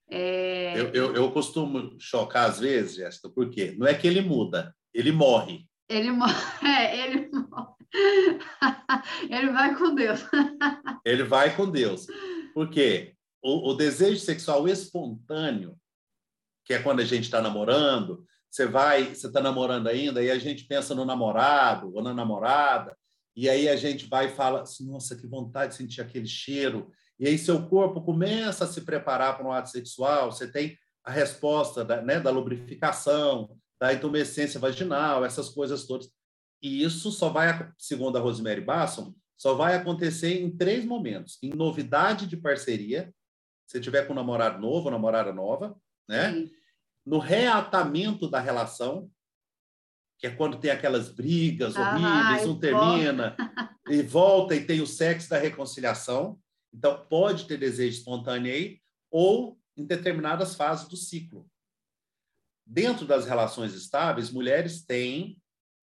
É... 0.08 0.80
Eu, 0.80 0.90
eu, 0.90 1.14
eu 1.16 1.32
costumo 1.32 1.96
chocar 1.98 2.48
às 2.48 2.60
vezes, 2.60 2.94
Jéssica, 2.94 3.28
porque 3.28 3.74
não 3.76 3.88
é 3.88 3.94
que 3.94 4.06
ele 4.06 4.20
muda, 4.20 4.72
ele 4.94 5.10
morre. 5.10 5.66
Ele 5.88 6.12
morre, 6.12 6.32
é, 6.64 6.96
ele 6.96 7.28
morre. 7.28 7.74
ele 9.28 9.50
vai 9.50 9.74
com 9.76 9.92
Deus. 9.96 10.24
ele 11.04 11.24
vai 11.24 11.56
com 11.56 11.68
Deus. 11.68 12.06
Porque 12.54 13.16
o, 13.42 13.70
o 13.70 13.74
desejo 13.74 14.20
sexual 14.20 14.68
espontâneo 14.68 15.78
que 16.70 16.74
é 16.74 16.80
quando 16.80 17.00
a 17.00 17.04
gente 17.04 17.24
está 17.24 17.42
namorando, 17.42 18.24
você 18.48 18.64
vai, 18.64 19.12
você 19.12 19.26
está 19.26 19.40
namorando 19.40 19.88
ainda, 19.88 20.22
e 20.22 20.30
a 20.30 20.38
gente 20.38 20.64
pensa 20.66 20.94
no 20.94 21.04
namorado 21.04 21.92
ou 21.92 22.00
na 22.00 22.14
namorada, 22.14 22.96
e 23.34 23.48
aí 23.48 23.68
a 23.68 23.74
gente 23.74 24.06
vai 24.06 24.26
e 24.26 24.36
fala 24.36 24.62
assim, 24.62 24.88
nossa, 24.88 25.16
que 25.16 25.26
vontade 25.26 25.72
de 25.72 25.78
sentir 25.78 26.00
aquele 26.00 26.28
cheiro. 26.28 26.88
E 27.18 27.26
aí 27.26 27.36
seu 27.36 27.66
corpo 27.66 28.02
começa 28.02 28.64
a 28.64 28.68
se 28.68 28.82
preparar 28.82 29.36
para 29.36 29.44
um 29.44 29.50
ato 29.50 29.68
sexual, 29.68 30.30
você 30.30 30.46
tem 30.46 30.78
a 31.02 31.10
resposta 31.10 31.84
da, 31.84 32.02
né, 32.02 32.20
da 32.20 32.30
lubrificação, 32.30 33.56
da 33.80 33.92
intumescência 33.92 34.60
vaginal, 34.60 35.24
essas 35.24 35.48
coisas 35.48 35.86
todas. 35.86 36.08
E 36.62 36.84
isso 36.84 37.10
só 37.10 37.30
vai, 37.30 37.68
segundo 37.76 38.16
a 38.16 38.20
Rosemary 38.20 38.60
Basson, 38.60 39.12
só 39.36 39.54
vai 39.54 39.74
acontecer 39.74 40.40
em 40.40 40.56
três 40.56 40.84
momentos. 40.84 41.36
Em 41.42 41.50
novidade 41.50 42.28
de 42.28 42.36
parceria, 42.36 43.12
se 43.70 43.80
tiver 43.80 44.06
com 44.06 44.12
um 44.12 44.16
namorado 44.16 44.60
novo, 44.60 44.90
namorada 44.90 45.32
nova, 45.32 45.76
né? 46.08 46.32
Sim 46.32 46.50
no 47.04 47.18
reatamento 47.18 48.28
da 48.28 48.40
relação, 48.40 49.10
que 50.18 50.26
é 50.26 50.30
quando 50.30 50.60
tem 50.60 50.70
aquelas 50.70 51.08
brigas 51.08 51.74
horríveis, 51.76 52.46
um 52.46 52.58
termina 52.58 53.36
e 53.88 54.02
volta 54.02 54.54
e 54.54 54.64
tem 54.64 54.80
o 54.80 54.86
sexo 54.86 55.30
da 55.30 55.38
reconciliação. 55.38 56.38
Então, 56.72 57.04
pode 57.08 57.46
ter 57.46 57.56
desejo 57.56 57.98
espontâneo 57.98 58.52
aí, 58.52 58.80
ou 59.10 59.58
em 59.76 59.84
determinadas 59.84 60.54
fases 60.54 60.86
do 60.88 60.96
ciclo. 60.96 61.50
Dentro 62.64 63.06
das 63.06 63.26
relações 63.26 63.74
estáveis, 63.74 64.30
mulheres 64.30 64.84
têm, 64.84 65.36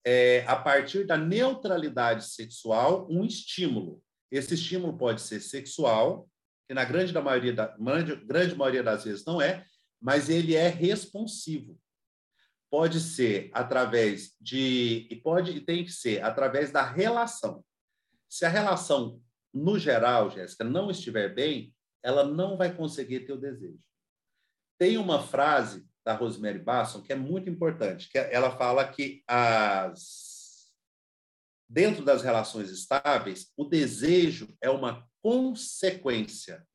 é, 0.05 0.45
a 0.47 0.55
partir 0.55 1.05
da 1.05 1.17
neutralidade 1.17 2.25
sexual, 2.25 3.07
um 3.09 3.25
estímulo. 3.25 4.01
Esse 4.31 4.53
estímulo 4.53 4.97
pode 4.97 5.19
ser 5.19 5.41
sexual, 5.41 6.29
que 6.67 6.73
na 6.73 6.83
grande, 6.83 7.13
da 7.13 7.21
maioria 7.21 7.53
da, 7.53 7.75
grande 8.25 8.55
maioria 8.55 8.83
das 8.83 9.05
vezes 9.05 9.25
não 9.25 9.41
é, 9.41 9.65
mas 10.01 10.29
ele 10.29 10.53
é 10.53 10.67
responsivo. 10.67 11.79
Pode 12.69 12.99
ser 12.99 13.49
através 13.53 14.35
de 14.41 15.07
e 15.09 15.15
pode 15.15 15.51
e 15.51 15.61
tem 15.61 15.85
que 15.85 15.91
ser 15.91 16.21
através 16.23 16.71
da 16.71 16.83
relação. 16.83 17.63
Se 18.29 18.45
a 18.45 18.49
relação 18.49 19.21
no 19.53 19.79
geral, 19.79 20.29
Jéssica, 20.29 20.65
não 20.65 20.91
estiver 20.91 21.33
bem, 21.33 21.73
ela 22.03 22.25
não 22.25 22.57
vai 22.57 22.75
conseguir 22.75 23.21
ter 23.21 23.33
o 23.33 23.39
desejo. 23.39 23.79
Tem 24.77 24.97
uma 24.97 25.23
frase 25.23 25.87
da 26.05 26.13
Rosemary 26.13 26.59
Basson 26.59 27.01
que 27.01 27.13
é 27.13 27.15
muito 27.15 27.49
importante, 27.49 28.09
que 28.09 28.17
ela 28.17 28.55
fala 28.55 28.87
que 28.87 29.23
as 29.27 30.27
dentro 31.69 32.03
das 32.03 32.21
relações 32.21 32.69
estáveis, 32.69 33.51
o 33.57 33.65
desejo 33.65 34.55
é 34.61 34.69
uma 34.69 35.05
consequência, 35.27 36.65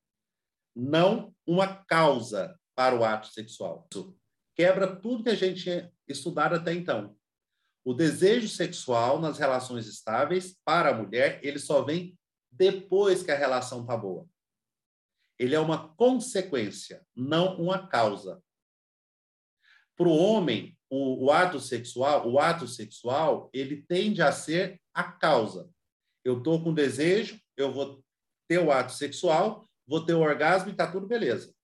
não 0.76 1.34
uma 1.46 1.82
causa 1.86 2.54
para 2.76 2.94
o 2.94 3.02
ato 3.02 3.28
sexual. 3.28 3.88
Isso 3.90 4.14
quebra 4.54 4.94
tudo 4.94 5.24
que 5.24 5.30
a 5.30 5.34
gente 5.34 5.62
tinha 5.62 5.90
estudado 6.06 6.56
até 6.56 6.74
então. 6.74 7.16
O 7.82 7.94
desejo 7.94 8.46
sexual 8.48 9.18
nas 9.18 9.38
relações 9.38 9.86
estáveis 9.86 10.54
para 10.66 10.90
a 10.90 10.94
mulher, 10.94 11.40
ele 11.42 11.58
só 11.58 11.82
vem 11.82 12.14
depois 12.50 13.22
que 13.22 13.30
a 13.30 13.38
relação 13.38 13.80
está 13.80 13.96
boa. 13.96 14.28
Ele 15.38 15.54
é 15.54 15.60
uma 15.60 15.88
consequência, 15.94 17.02
não 17.16 17.58
uma 17.58 17.88
causa. 17.88 18.38
Para 19.96 20.08
o 20.08 20.14
homem, 20.14 20.78
o, 20.90 21.24
o 21.24 21.30
ato 21.32 21.58
sexual, 21.58 22.30
o 22.30 22.38
ato 22.38 22.68
sexual, 22.68 23.48
ele 23.50 23.82
tende 23.88 24.20
a 24.20 24.30
ser 24.30 24.78
a 24.92 25.04
causa. 25.04 25.70
Eu 26.22 26.36
estou 26.36 26.62
com 26.62 26.74
desejo, 26.74 27.40
eu 27.56 27.72
vou 27.72 28.04
ter 28.52 28.58
o 28.58 28.70
ato 28.70 28.92
sexual, 28.92 29.66
vou 29.86 30.04
ter 30.04 30.12
o 30.12 30.20
orgasmo 30.20 30.68
e 30.68 30.72
está 30.72 30.86
tudo 30.86 31.06
beleza. 31.06 31.54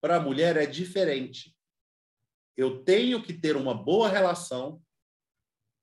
Para 0.00 0.16
a 0.16 0.20
mulher 0.20 0.56
é 0.56 0.66
diferente. 0.66 1.54
Eu 2.56 2.82
tenho 2.82 3.22
que 3.22 3.32
ter 3.32 3.56
uma 3.56 3.72
boa 3.72 4.08
relação, 4.08 4.82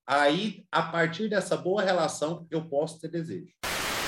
aí, 0.05 0.65
a 0.69 0.83
partir 0.83 1.29
dessa 1.29 1.55
boa 1.55 1.81
relação, 1.81 2.45
eu 2.51 2.67
posso 2.67 2.99
ter 2.99 3.07
desejo. 3.07 3.55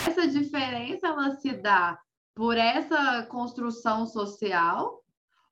Essa 0.05 0.27
diferença 0.27 1.07
ela 1.07 1.31
se 1.37 1.53
dá 1.53 1.97
por 2.35 2.57
essa 2.57 3.25
construção 3.27 4.05
social 4.05 5.01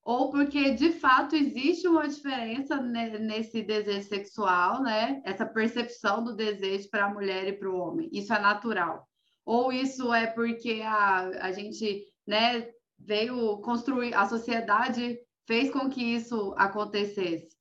ou 0.04 0.30
porque 0.30 0.72
de 0.72 0.92
fato 0.92 1.38
existe 1.38 1.88
uma 1.88 2.10
diferença 2.10 2.76
nesse 2.82 3.64
desejo 3.64 4.10
sexual, 4.10 4.82
né? 4.84 5.22
Essa 5.24 5.46
percepção 5.46 6.22
do 6.22 6.36
desejo 6.36 6.90
para 6.90 7.06
a 7.06 7.14
mulher 7.14 7.48
e 7.48 7.54
para 7.54 7.70
o 7.70 7.78
homem. 7.78 8.10
Isso 8.12 8.34
é 8.34 8.40
natural. 8.40 9.08
Ou 9.46 9.72
isso 9.72 10.14
é 10.14 10.28
porque 10.28 10.82
a, 10.84 11.48
a 11.48 11.52
gente, 11.52 12.06
né, 12.28 12.68
veio 13.00 13.58
construir, 13.62 14.14
a 14.14 14.28
sociedade 14.28 15.18
fez 15.48 15.72
com 15.72 15.90
que 15.90 16.04
isso 16.04 16.54
acontecesse. 16.58 17.56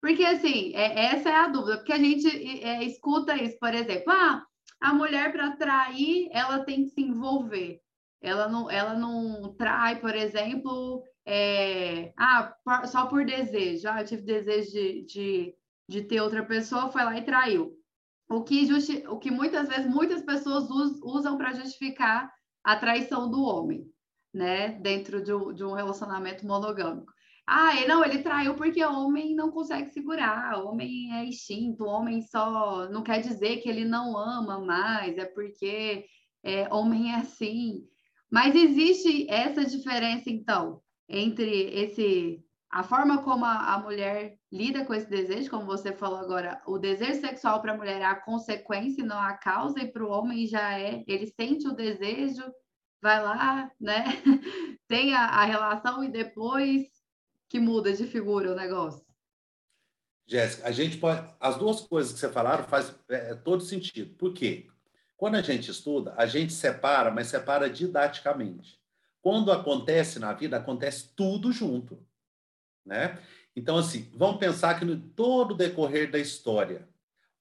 Porque, 0.00 0.24
assim, 0.24 0.74
é, 0.74 1.06
essa 1.06 1.30
é 1.30 1.34
a 1.34 1.48
dúvida, 1.48 1.78
porque 1.78 1.92
a 1.92 1.98
gente 1.98 2.28
é, 2.62 2.84
escuta 2.84 3.36
isso, 3.36 3.58
por 3.58 3.74
exemplo, 3.74 4.12
ah, 4.12 4.44
a 4.80 4.92
mulher 4.92 5.32
para 5.32 5.56
trair, 5.56 6.28
ela 6.30 6.62
tem 6.64 6.84
que 6.84 6.90
se 6.90 7.00
envolver. 7.00 7.80
Ela 8.20 8.48
não, 8.48 8.70
ela 8.70 8.94
não 8.94 9.54
trai, 9.54 10.00
por 10.00 10.14
exemplo, 10.14 11.02
é, 11.26 12.12
ah, 12.18 12.54
só 12.86 13.06
por 13.06 13.24
desejo. 13.24 13.88
Ah, 13.88 14.00
eu 14.00 14.06
tive 14.06 14.22
desejo 14.22 14.70
de, 14.72 15.04
de, 15.04 15.54
de 15.88 16.02
ter 16.02 16.20
outra 16.20 16.44
pessoa, 16.44 16.90
foi 16.90 17.02
lá 17.02 17.18
e 17.18 17.24
traiu. 17.24 17.72
O 18.34 18.42
que, 18.42 18.66
justi 18.66 19.04
o 19.08 19.18
que 19.18 19.30
muitas 19.30 19.68
vezes 19.68 19.86
muitas 19.86 20.22
pessoas 20.22 20.68
usam 21.02 21.36
para 21.38 21.52
justificar 21.52 22.32
a 22.62 22.76
traição 22.76 23.30
do 23.30 23.42
homem 23.42 23.86
né, 24.32 24.72
dentro 24.80 25.22
de 25.22 25.32
um, 25.32 25.52
de 25.52 25.64
um 25.64 25.72
relacionamento 25.72 26.44
monogâmico. 26.46 27.12
Ah, 27.46 27.74
não, 27.86 28.04
ele 28.04 28.22
traiu 28.22 28.54
porque 28.54 28.82
o 28.84 28.92
homem 28.92 29.34
não 29.34 29.50
consegue 29.50 29.90
segurar, 29.90 30.58
o 30.58 30.68
homem 30.68 31.14
é 31.14 31.24
instinto, 31.24 31.84
o 31.84 31.88
homem 31.88 32.22
só 32.22 32.88
não 32.90 33.02
quer 33.02 33.20
dizer 33.20 33.58
que 33.58 33.68
ele 33.68 33.84
não 33.84 34.16
ama 34.16 34.58
mais, 34.58 35.16
é 35.18 35.26
porque 35.26 36.06
é, 36.42 36.72
homem 36.74 37.12
é 37.12 37.16
assim. 37.16 37.86
Mas 38.30 38.54
existe 38.54 39.30
essa 39.30 39.64
diferença, 39.64 40.30
então, 40.30 40.80
entre 41.08 41.46
esse 41.74 42.42
a 42.70 42.82
forma 42.82 43.22
como 43.22 43.44
a, 43.44 43.74
a 43.74 43.78
mulher 43.78 44.36
lida 44.54 44.84
com 44.84 44.94
esse 44.94 45.10
desejo, 45.10 45.50
como 45.50 45.66
você 45.66 45.92
falou 45.92 46.18
agora, 46.18 46.62
o 46.66 46.78
desejo 46.78 47.20
sexual 47.20 47.60
para 47.60 47.72
a 47.72 47.76
mulher 47.76 48.00
é 48.00 48.04
a 48.04 48.14
consequência 48.14 49.02
e 49.02 49.04
não 49.04 49.18
a 49.18 49.34
causa, 49.34 49.80
e 49.80 49.90
para 49.90 50.04
o 50.04 50.10
homem 50.10 50.46
já 50.46 50.78
é, 50.78 51.02
ele 51.08 51.26
sente 51.26 51.66
o 51.66 51.74
desejo 51.74 52.44
vai 53.04 53.22
lá, 53.22 53.70
né? 53.78 54.04
Tem 54.88 55.14
a, 55.14 55.26
a 55.26 55.44
relação 55.44 56.02
e 56.02 56.08
depois 56.08 56.86
que 57.50 57.60
muda 57.60 57.92
de 57.92 58.06
figura 58.06 58.50
o 58.50 58.56
negócio. 58.56 59.04
Jéssica, 60.26 60.66
a 60.66 60.72
gente 60.72 60.96
pode. 60.96 61.30
As 61.38 61.58
duas 61.58 61.82
coisas 61.82 62.14
que 62.14 62.18
você 62.18 62.30
falaram 62.30 62.64
faz 62.64 62.98
é, 63.10 63.32
é, 63.32 63.34
todo 63.34 63.62
sentido. 63.62 64.14
Por 64.16 64.32
quê? 64.32 64.66
Quando 65.18 65.34
a 65.34 65.42
gente 65.42 65.70
estuda, 65.70 66.14
a 66.16 66.24
gente 66.24 66.54
separa, 66.54 67.10
mas 67.10 67.26
separa 67.26 67.68
didaticamente. 67.68 68.80
Quando 69.20 69.52
acontece 69.52 70.18
na 70.18 70.32
vida, 70.32 70.56
acontece 70.56 71.12
tudo 71.14 71.52
junto. 71.52 72.02
Né? 72.86 73.18
Então, 73.56 73.76
assim, 73.76 74.10
vamos 74.14 74.38
pensar 74.38 74.78
que 74.78 74.84
no 74.84 74.98
todo 74.98 75.52
o 75.52 75.56
decorrer 75.56 76.10
da 76.10 76.18
história, 76.18 76.88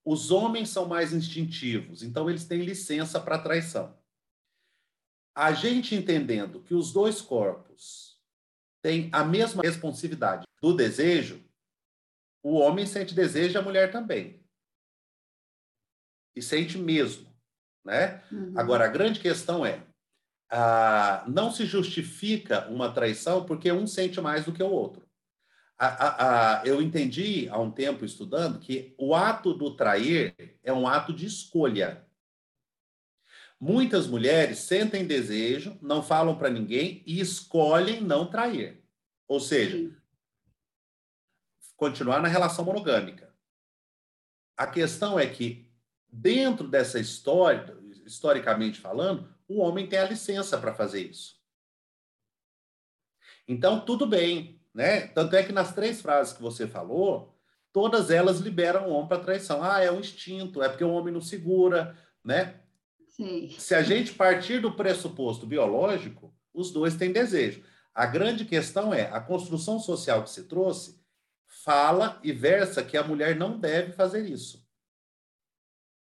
os 0.05 0.31
homens 0.31 0.69
são 0.69 0.85
mais 0.85 1.13
instintivos, 1.13 2.03
então 2.03 2.29
eles 2.29 2.45
têm 2.45 2.61
licença 2.61 3.19
para 3.19 3.39
traição. 3.39 3.97
a 5.35 5.51
gente 5.51 5.95
entendendo 5.95 6.61
que 6.61 6.75
os 6.75 6.93
dois 6.93 7.19
corpos 7.19 8.19
têm 8.83 9.09
a 9.11 9.23
mesma 9.23 9.63
responsividade 9.63 10.45
do 10.61 10.75
desejo, 10.75 11.43
o 12.43 12.59
homem 12.59 12.85
sente 12.85 13.15
desejo 13.15 13.55
e 13.55 13.57
a 13.57 13.61
mulher 13.61 13.91
também. 13.91 14.43
E 16.35 16.41
sente 16.41 16.77
mesmo, 16.77 17.27
né? 17.83 18.23
Uhum. 18.31 18.53
Agora, 18.55 18.85
a 18.85 18.89
grande 18.89 19.19
questão 19.19 19.65
é, 19.65 19.83
ah, 20.51 21.23
não 21.27 21.51
se 21.51 21.65
justifica 21.65 22.67
uma 22.69 22.93
traição 22.93 23.45
porque 23.45 23.71
um 23.71 23.87
sente 23.87 24.21
mais 24.21 24.45
do 24.45 24.53
que 24.53 24.61
o 24.61 24.69
outro. 24.69 25.02
A, 25.85 26.59
a, 26.61 26.65
eu 26.65 26.81
entendi 26.81 27.49
há 27.49 27.59
um 27.59 27.69
tempo 27.69 28.05
estudando 28.05 28.57
que 28.57 28.95
o 28.97 29.13
ato 29.13 29.53
do 29.53 29.75
trair 29.75 30.57
é 30.63 30.71
um 30.71 30.87
ato 30.87 31.11
de 31.11 31.25
escolha. 31.25 32.07
Muitas 33.59 34.07
mulheres 34.07 34.59
sentem 34.59 35.05
desejo, 35.05 35.77
não 35.81 36.01
falam 36.01 36.37
para 36.37 36.49
ninguém 36.49 37.03
e 37.05 37.19
escolhem 37.19 37.99
não 37.99 38.29
trair. 38.29 38.81
Ou 39.27 39.41
seja, 39.41 39.77
Sim. 39.77 39.93
continuar 41.75 42.21
na 42.21 42.29
relação 42.29 42.63
monogâmica. 42.63 43.35
A 44.55 44.67
questão 44.67 45.19
é 45.19 45.27
que, 45.27 45.69
dentro 46.09 46.65
dessa 46.65 46.97
história, 46.97 47.77
historicamente 48.05 48.79
falando, 48.79 49.35
o 49.49 49.59
homem 49.59 49.87
tem 49.87 49.99
a 49.99 50.07
licença 50.07 50.57
para 50.57 50.73
fazer 50.73 51.01
isso. 51.01 51.43
Então, 53.45 53.83
tudo 53.83 54.07
bem, 54.07 54.62
né? 54.73 55.07
Tanto 55.07 55.35
é 55.35 55.43
que 55.43 55.51
nas 55.51 55.73
três 55.73 56.01
frases 56.01 56.33
que 56.33 56.41
você 56.41 56.67
falou, 56.67 57.33
todas 57.71 58.09
elas 58.09 58.39
liberam 58.39 58.87
o 58.87 58.93
homem 58.93 59.07
para 59.07 59.23
traição. 59.23 59.63
Ah, 59.63 59.81
é 59.81 59.91
um 59.91 59.99
instinto, 59.99 60.61
é 60.63 60.69
porque 60.69 60.83
o 60.83 60.91
homem 60.91 61.13
não 61.13 61.21
segura, 61.21 61.97
né? 62.23 62.59
Sim. 63.09 63.49
Se 63.59 63.75
a 63.75 63.83
gente 63.83 64.13
partir 64.13 64.59
do 64.59 64.73
pressuposto 64.73 65.45
biológico, 65.45 66.33
os 66.53 66.71
dois 66.71 66.95
têm 66.95 67.11
desejo. 67.11 67.63
A 67.93 68.07
grande 68.07 68.45
questão 68.45 68.93
é 68.93 69.03
a 69.11 69.19
construção 69.19 69.79
social 69.79 70.23
que 70.23 70.29
se 70.29 70.45
trouxe 70.45 71.03
fala 71.63 72.19
e 72.23 72.31
versa 72.31 72.83
que 72.83 72.97
a 72.97 73.03
mulher 73.03 73.35
não 73.35 73.59
deve 73.59 73.91
fazer 73.91 74.27
isso. 74.27 74.67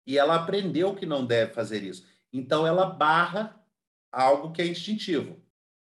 E 0.04 0.18
ela 0.18 0.34
aprendeu 0.34 0.94
que 0.94 1.06
não 1.06 1.24
deve 1.24 1.52
fazer 1.52 1.82
isso. 1.84 2.06
Então 2.32 2.66
ela 2.66 2.86
barra 2.86 3.60
algo 4.10 4.52
que 4.52 4.62
é 4.62 4.66
instintivo, 4.66 5.40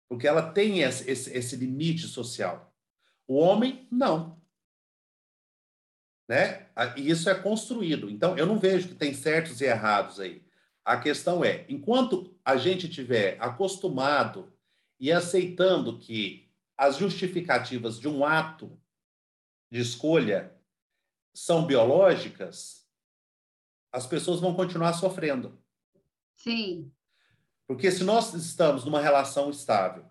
porque 0.09 0.27
ela 0.27 0.53
tem 0.53 0.81
esse, 0.81 1.11
esse, 1.11 1.37
esse 1.37 1.57
limite 1.57 2.07
social. 2.07 2.75
O 3.27 3.37
homem 3.37 3.89
não. 3.91 4.41
Né? 6.29 6.69
E 6.97 7.11
isso 7.11 7.29
é 7.29 7.35
construído. 7.35 8.11
Então 8.11 8.37
eu 8.37 8.47
não 8.47 8.59
vejo 8.59 8.89
que 8.89 8.95
tem 8.95 9.15
certos 9.15 9.61
e 9.61 9.65
errados 9.65 10.21
aí. 10.21 10.45
A 10.85 10.99
questão 10.99 11.45
é, 11.45 11.65
enquanto 11.69 12.39
a 12.45 12.57
gente 12.57 12.89
tiver 12.89 13.39
acostumado 13.41 14.53
e 15.01 15.11
aceitando 15.11 15.99
que 15.99 16.51
as 16.77 16.97
justificativas 16.97 17.99
de 17.99 18.09
um 18.09 18.25
ato 18.25 18.79
de 19.71 19.81
escolha 19.81 20.55
são 21.35 21.67
biológicas, 21.67 22.87
as 23.91 24.07
pessoas 24.07 24.41
vão 24.41 24.55
continuar 24.55 24.93
sofrendo. 24.93 25.59
Sim. 26.37 26.94
Porque 27.66 27.90
se 27.90 28.04
nós 28.04 28.35
estamos 28.35 28.85
numa 28.85 29.00
relação 29.00 29.50
estável, 29.50 30.04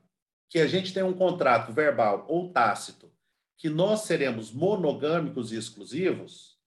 que 0.50 0.60
a 0.60 0.68
gente 0.68 0.94
tem 0.94 1.04
um 1.04 1.14
contrato 1.14 1.72
verbal 1.72 2.26
ou 2.28 2.52
tácito, 2.52 3.12
que 3.58 3.70
nós 3.70 4.02
seremos 4.02 4.52
monogâmicos 4.52 5.52
e 5.52 5.58
exclusivos, 5.58 6.58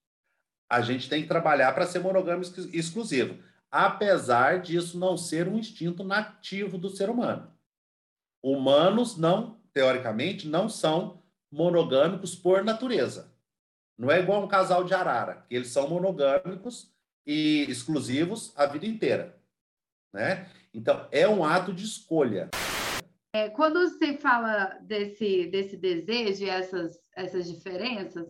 a 0.69 0.81
gente 0.81 1.07
tem 1.07 1.21
que 1.21 1.27
trabalhar 1.27 1.73
para 1.73 1.85
ser 1.85 1.99
monogâmico 1.99 2.59
e 2.59 2.77
exclusivo 2.77 3.37
apesar 3.71 4.61
disso 4.61 4.97
não 4.97 5.17
ser 5.17 5.47
um 5.47 5.57
instinto 5.57 6.03
nativo 6.03 6.77
do 6.77 6.89
ser 6.89 7.09
humano. 7.09 7.51
Humanos 8.41 9.17
não, 9.17 9.59
teoricamente, 9.73 10.47
não 10.47 10.69
são 10.69 11.21
monogâmicos 11.51 12.35
por 12.35 12.63
natureza. 12.63 13.33
Não 13.97 14.11
é 14.11 14.19
igual 14.19 14.43
um 14.43 14.47
casal 14.47 14.83
de 14.83 14.93
arara, 14.93 15.45
que 15.47 15.55
eles 15.55 15.69
são 15.69 15.87
monogâmicos 15.89 16.91
e 17.25 17.65
exclusivos 17.67 18.53
a 18.55 18.65
vida 18.65 18.85
inteira, 18.85 19.37
né? 20.13 20.49
Então, 20.77 21.07
é 21.11 21.27
um 21.27 21.43
ato 21.43 21.73
de 21.73 21.83
escolha. 21.83 22.51
É, 23.33 23.49
quando 23.49 23.87
se 23.97 24.15
fala 24.17 24.77
desse, 24.83 25.47
desse 25.47 25.75
desejo 25.75 26.45
e 26.45 26.49
essas, 26.49 26.99
essas 27.15 27.49
diferenças, 27.49 28.27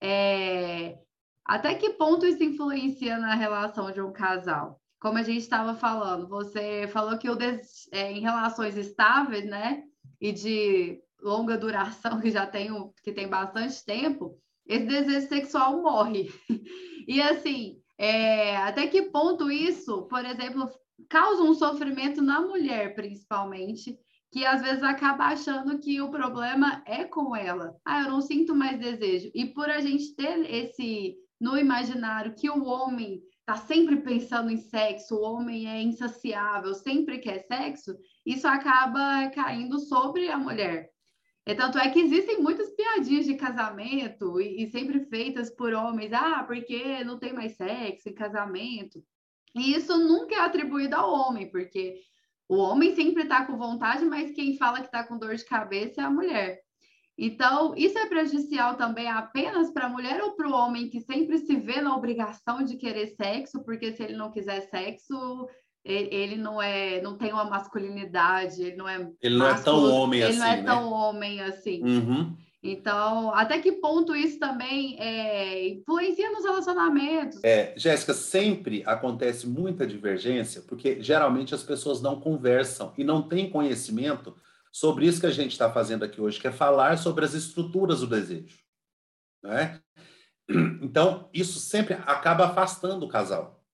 é, 0.00 0.96
até 1.44 1.74
que 1.74 1.90
ponto 1.94 2.24
isso 2.24 2.44
influencia 2.44 3.18
na 3.18 3.34
relação 3.34 3.90
de 3.90 4.00
um 4.00 4.12
casal? 4.12 4.80
Como 5.00 5.18
a 5.18 5.24
gente 5.24 5.40
estava 5.40 5.74
falando, 5.74 6.28
você 6.28 6.86
falou 6.86 7.18
que 7.18 7.28
o 7.28 7.34
des... 7.34 7.88
é, 7.90 8.12
em 8.12 8.20
relações 8.20 8.76
estáveis, 8.76 9.44
né, 9.44 9.82
e 10.20 10.30
de 10.30 11.02
longa 11.20 11.58
duração, 11.58 12.20
que 12.20 12.30
já 12.30 12.46
tem, 12.46 12.70
que 13.02 13.10
tem 13.10 13.26
bastante 13.26 13.84
tempo, 13.84 14.38
esse 14.64 14.86
desejo 14.86 15.26
sexual 15.26 15.82
morre. 15.82 16.30
e 17.08 17.20
assim, 17.20 17.80
é, 17.98 18.56
até 18.58 18.86
que 18.86 19.02
ponto 19.10 19.50
isso, 19.50 20.02
por 20.02 20.24
exemplo, 20.24 20.70
causa 21.08 21.42
um 21.42 21.54
sofrimento 21.54 22.22
na 22.22 22.40
mulher, 22.40 22.94
principalmente, 22.94 23.98
que 24.30 24.44
às 24.44 24.62
vezes 24.62 24.82
acaba 24.82 25.24
achando 25.24 25.78
que 25.78 26.00
o 26.00 26.10
problema 26.10 26.82
é 26.86 27.04
com 27.04 27.34
ela. 27.34 27.76
Ah, 27.84 28.02
eu 28.02 28.10
não 28.10 28.20
sinto 28.20 28.54
mais 28.54 28.78
desejo. 28.78 29.30
E 29.34 29.46
por 29.46 29.68
a 29.68 29.80
gente 29.80 30.14
ter 30.14 30.48
esse 30.48 31.16
no 31.40 31.56
imaginário 31.56 32.34
que 32.34 32.50
o 32.50 32.64
homem 32.64 33.22
está 33.40 33.56
sempre 33.56 33.96
pensando 33.96 34.50
em 34.50 34.58
sexo, 34.58 35.16
o 35.16 35.22
homem 35.22 35.68
é 35.68 35.82
insaciável, 35.82 36.74
sempre 36.74 37.18
quer 37.18 37.40
sexo, 37.40 37.96
isso 38.24 38.46
acaba 38.46 39.28
caindo 39.30 39.78
sobre 39.80 40.28
a 40.28 40.38
mulher. 40.38 40.90
É, 41.46 41.54
tanto 41.54 41.78
é 41.78 41.90
que 41.90 41.98
existem 41.98 42.40
muitas 42.40 42.70
piadinhas 42.70 43.24
de 43.24 43.34
casamento 43.34 44.40
e, 44.40 44.62
e 44.62 44.70
sempre 44.70 45.00
feitas 45.06 45.50
por 45.50 45.72
homens, 45.72 46.12
ah, 46.12 46.44
porque 46.44 47.02
não 47.02 47.18
tem 47.18 47.32
mais 47.32 47.56
sexo 47.56 48.08
em 48.08 48.14
casamento. 48.14 49.02
E 49.54 49.74
isso 49.74 49.96
nunca 49.96 50.34
é 50.34 50.40
atribuído 50.40 50.96
ao 50.96 51.12
homem, 51.12 51.50
porque 51.50 51.96
o 52.48 52.56
homem 52.56 52.94
sempre 52.94 53.22
está 53.22 53.44
com 53.44 53.56
vontade, 53.56 54.04
mas 54.04 54.32
quem 54.32 54.56
fala 54.56 54.80
que 54.80 54.86
está 54.86 55.04
com 55.04 55.18
dor 55.18 55.34
de 55.34 55.44
cabeça 55.44 56.00
é 56.00 56.04
a 56.04 56.10
mulher. 56.10 56.60
Então, 57.16 57.74
isso 57.76 57.98
é 57.98 58.06
prejudicial 58.06 58.76
também 58.76 59.06
apenas 59.06 59.70
para 59.70 59.86
a 59.86 59.88
mulher 59.90 60.22
ou 60.22 60.32
para 60.32 60.48
o 60.48 60.52
homem 60.52 60.88
que 60.88 61.00
sempre 61.00 61.38
se 61.38 61.54
vê 61.56 61.80
na 61.80 61.94
obrigação 61.94 62.62
de 62.62 62.76
querer 62.76 63.08
sexo, 63.08 63.62
porque 63.62 63.92
se 63.92 64.02
ele 64.02 64.16
não 64.16 64.30
quiser 64.30 64.62
sexo, 64.62 65.46
ele 65.84 66.36
não 66.36 66.60
é, 66.60 67.00
não 67.02 67.18
tem 67.18 67.32
uma 67.32 67.44
masculinidade, 67.44 68.62
ele 68.62 68.76
não 68.76 68.88
é 68.88 69.06
ele 69.20 69.36
não 69.36 69.46
é 69.46 69.60
tão 69.60 69.92
homem 69.92 70.20
ele 70.20 70.30
assim, 70.30 70.38
não 70.38 70.46
é 70.46 70.56
né? 70.56 70.62
tão 70.62 70.92
homem 70.92 71.40
assim. 71.42 71.82
Uhum. 71.82 72.36
Então, 72.62 73.34
até 73.34 73.58
que 73.58 73.72
ponto 73.72 74.14
isso 74.14 74.38
também 74.38 75.00
é, 75.00 75.68
influencia 75.68 76.30
nos 76.30 76.44
relacionamentos? 76.44 77.42
É, 77.42 77.72
Jéssica, 77.76 78.12
sempre 78.12 78.82
acontece 78.84 79.46
muita 79.46 79.86
divergência, 79.86 80.60
porque 80.62 81.02
geralmente 81.02 81.54
as 81.54 81.62
pessoas 81.62 82.02
não 82.02 82.20
conversam 82.20 82.92
e 82.98 83.04
não 83.04 83.22
têm 83.22 83.48
conhecimento 83.48 84.36
sobre 84.70 85.06
isso 85.06 85.20
que 85.20 85.26
a 85.26 85.32
gente 85.32 85.52
está 85.52 85.72
fazendo 85.72 86.04
aqui 86.04 86.20
hoje, 86.20 86.38
que 86.38 86.46
é 86.46 86.52
falar 86.52 86.98
sobre 86.98 87.24
as 87.24 87.32
estruturas 87.32 88.00
do 88.00 88.06
desejo. 88.06 88.58
Né? 89.42 89.80
Então, 90.82 91.30
isso 91.32 91.60
sempre 91.60 91.94
acaba 91.94 92.46
afastando 92.46 93.06
o 93.06 93.08
casal. 93.08 93.64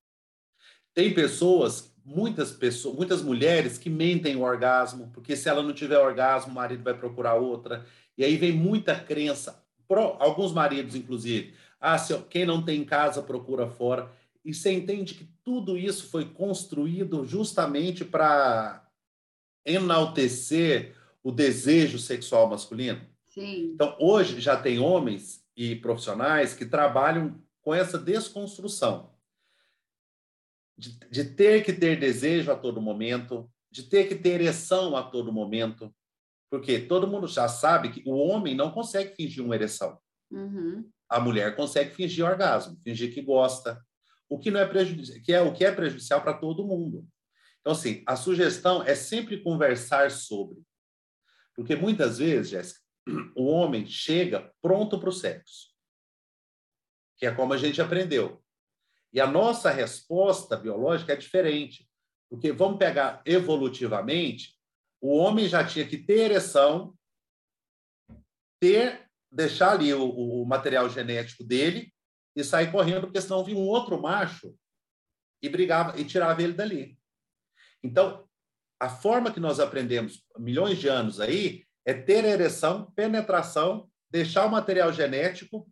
Tem 0.94 1.12
pessoas, 1.12 1.94
muitas 2.04 2.52
pessoas, 2.52 2.94
muitas 2.94 3.22
mulheres 3.22 3.78
que 3.78 3.90
mentem 3.90 4.36
o 4.36 4.42
orgasmo, 4.42 5.10
porque 5.12 5.34
se 5.34 5.48
ela 5.48 5.62
não 5.62 5.72
tiver 5.72 5.98
orgasmo, 5.98 6.52
o 6.52 6.54
marido 6.54 6.84
vai 6.84 6.94
procurar 6.94 7.34
outra. 7.34 7.84
E 8.16 8.24
aí 8.24 8.36
vem 8.36 8.52
muita 8.52 8.98
crença, 8.98 9.64
alguns 10.18 10.52
maridos, 10.52 10.94
inclusive. 10.94 11.54
Ah, 11.80 11.98
se 11.98 12.16
quem 12.24 12.46
não 12.46 12.62
tem 12.62 12.80
em 12.80 12.84
casa 12.84 13.22
procura 13.22 13.68
fora. 13.68 14.10
E 14.44 14.54
você 14.54 14.72
entende 14.72 15.14
que 15.14 15.28
tudo 15.44 15.76
isso 15.76 16.08
foi 16.08 16.24
construído 16.24 17.24
justamente 17.24 18.04
para 18.04 18.88
enaltecer 19.64 20.94
o 21.22 21.32
desejo 21.32 21.98
sexual 21.98 22.48
masculino? 22.48 23.00
Sim. 23.26 23.72
Então, 23.74 23.96
hoje 24.00 24.40
já 24.40 24.56
tem 24.56 24.78
homens 24.78 25.44
e 25.56 25.74
profissionais 25.76 26.54
que 26.54 26.64
trabalham 26.64 27.42
com 27.60 27.74
essa 27.74 27.98
desconstrução 27.98 29.10
de, 30.76 30.98
de 31.10 31.24
ter 31.24 31.64
que 31.64 31.72
ter 31.72 31.98
desejo 31.98 32.52
a 32.52 32.56
todo 32.56 32.80
momento, 32.80 33.50
de 33.70 33.82
ter 33.82 34.08
que 34.08 34.14
ter 34.14 34.40
ereção 34.40 34.96
a 34.96 35.02
todo 35.02 35.32
momento, 35.32 35.92
porque 36.50 36.78
todo 36.78 37.08
mundo 37.08 37.26
já 37.26 37.48
sabe 37.48 37.90
que 37.90 38.02
o 38.06 38.16
homem 38.16 38.54
não 38.54 38.70
consegue 38.70 39.14
fingir 39.14 39.44
uma 39.44 39.54
ereção. 39.54 39.98
Uhum. 40.30 40.88
A 41.08 41.20
mulher 41.20 41.54
consegue 41.56 41.94
fingir 41.94 42.24
orgasmo, 42.24 42.78
fingir 42.82 43.12
que 43.12 43.22
gosta, 43.22 43.80
o 44.28 44.38
que 44.38 44.50
não 44.50 44.60
é 44.60 44.66
prejudicial, 44.66 45.20
que 45.22 45.32
é 45.32 45.40
o 45.40 45.52
que 45.52 45.64
é 45.64 45.72
prejudicial 45.72 46.20
para 46.22 46.34
todo 46.34 46.66
mundo. 46.66 47.06
Então, 47.60 47.72
assim, 47.72 48.02
a 48.06 48.16
sugestão 48.16 48.82
é 48.82 48.94
sempre 48.94 49.42
conversar 49.42 50.10
sobre. 50.10 50.58
Porque 51.54 51.74
muitas 51.74 52.18
vezes, 52.18 52.50
Jéssica, 52.50 52.80
o 53.34 53.46
homem 53.46 53.86
chega 53.86 54.52
pronto 54.60 54.98
para 54.98 55.08
o 55.08 55.12
sexo, 55.12 55.68
que 57.16 57.26
é 57.26 57.32
como 57.32 57.52
a 57.52 57.56
gente 57.56 57.80
aprendeu. 57.80 58.42
E 59.12 59.20
a 59.20 59.26
nossa 59.26 59.70
resposta 59.70 60.56
biológica 60.56 61.12
é 61.12 61.16
diferente. 61.16 61.88
Porque 62.28 62.52
vamos 62.52 62.78
pegar 62.78 63.22
evolutivamente, 63.24 64.55
o 65.06 65.18
homem 65.18 65.48
já 65.48 65.64
tinha 65.64 65.86
que 65.86 65.96
ter 65.96 66.18
ereção, 66.30 66.92
ter, 68.60 69.08
deixar 69.30 69.72
ali 69.72 69.94
o, 69.94 70.08
o 70.08 70.44
material 70.44 70.90
genético 70.90 71.44
dele 71.44 71.94
e 72.34 72.42
sair 72.42 72.72
correndo, 72.72 73.02
porque 73.02 73.20
senão 73.20 73.44
vinha 73.44 73.56
um 73.56 73.68
outro 73.68 74.02
macho 74.02 74.52
e 75.40 75.48
brigava 75.48 75.98
e 75.98 76.04
tirava 76.04 76.42
ele 76.42 76.54
dali. 76.54 76.98
Então, 77.84 78.28
a 78.80 78.88
forma 78.88 79.32
que 79.32 79.38
nós 79.38 79.60
aprendemos 79.60 80.26
milhões 80.36 80.78
de 80.78 80.88
anos 80.88 81.20
aí 81.20 81.64
é 81.84 81.94
ter 81.94 82.24
ereção, 82.24 82.90
penetração, 82.90 83.88
deixar 84.10 84.44
o 84.44 84.50
material 84.50 84.92
genético, 84.92 85.70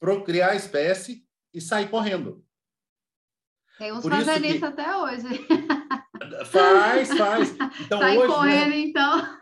procriar 0.00 0.50
a 0.50 0.56
espécie 0.56 1.24
e 1.54 1.60
sair 1.60 1.88
correndo. 1.88 2.44
Tem 3.78 3.92
uns 3.92 4.04
fazendo 4.04 4.46
isso 4.46 4.66
até 4.66 4.96
hoje. 4.96 5.28
Faz, 6.46 7.08
faz. 7.16 7.56
Então, 7.80 7.98
Sai 7.98 8.18
hoje, 8.18 8.28
né, 8.28 8.34
correndo, 8.34 8.70
né? 8.70 8.78
então. 8.78 9.38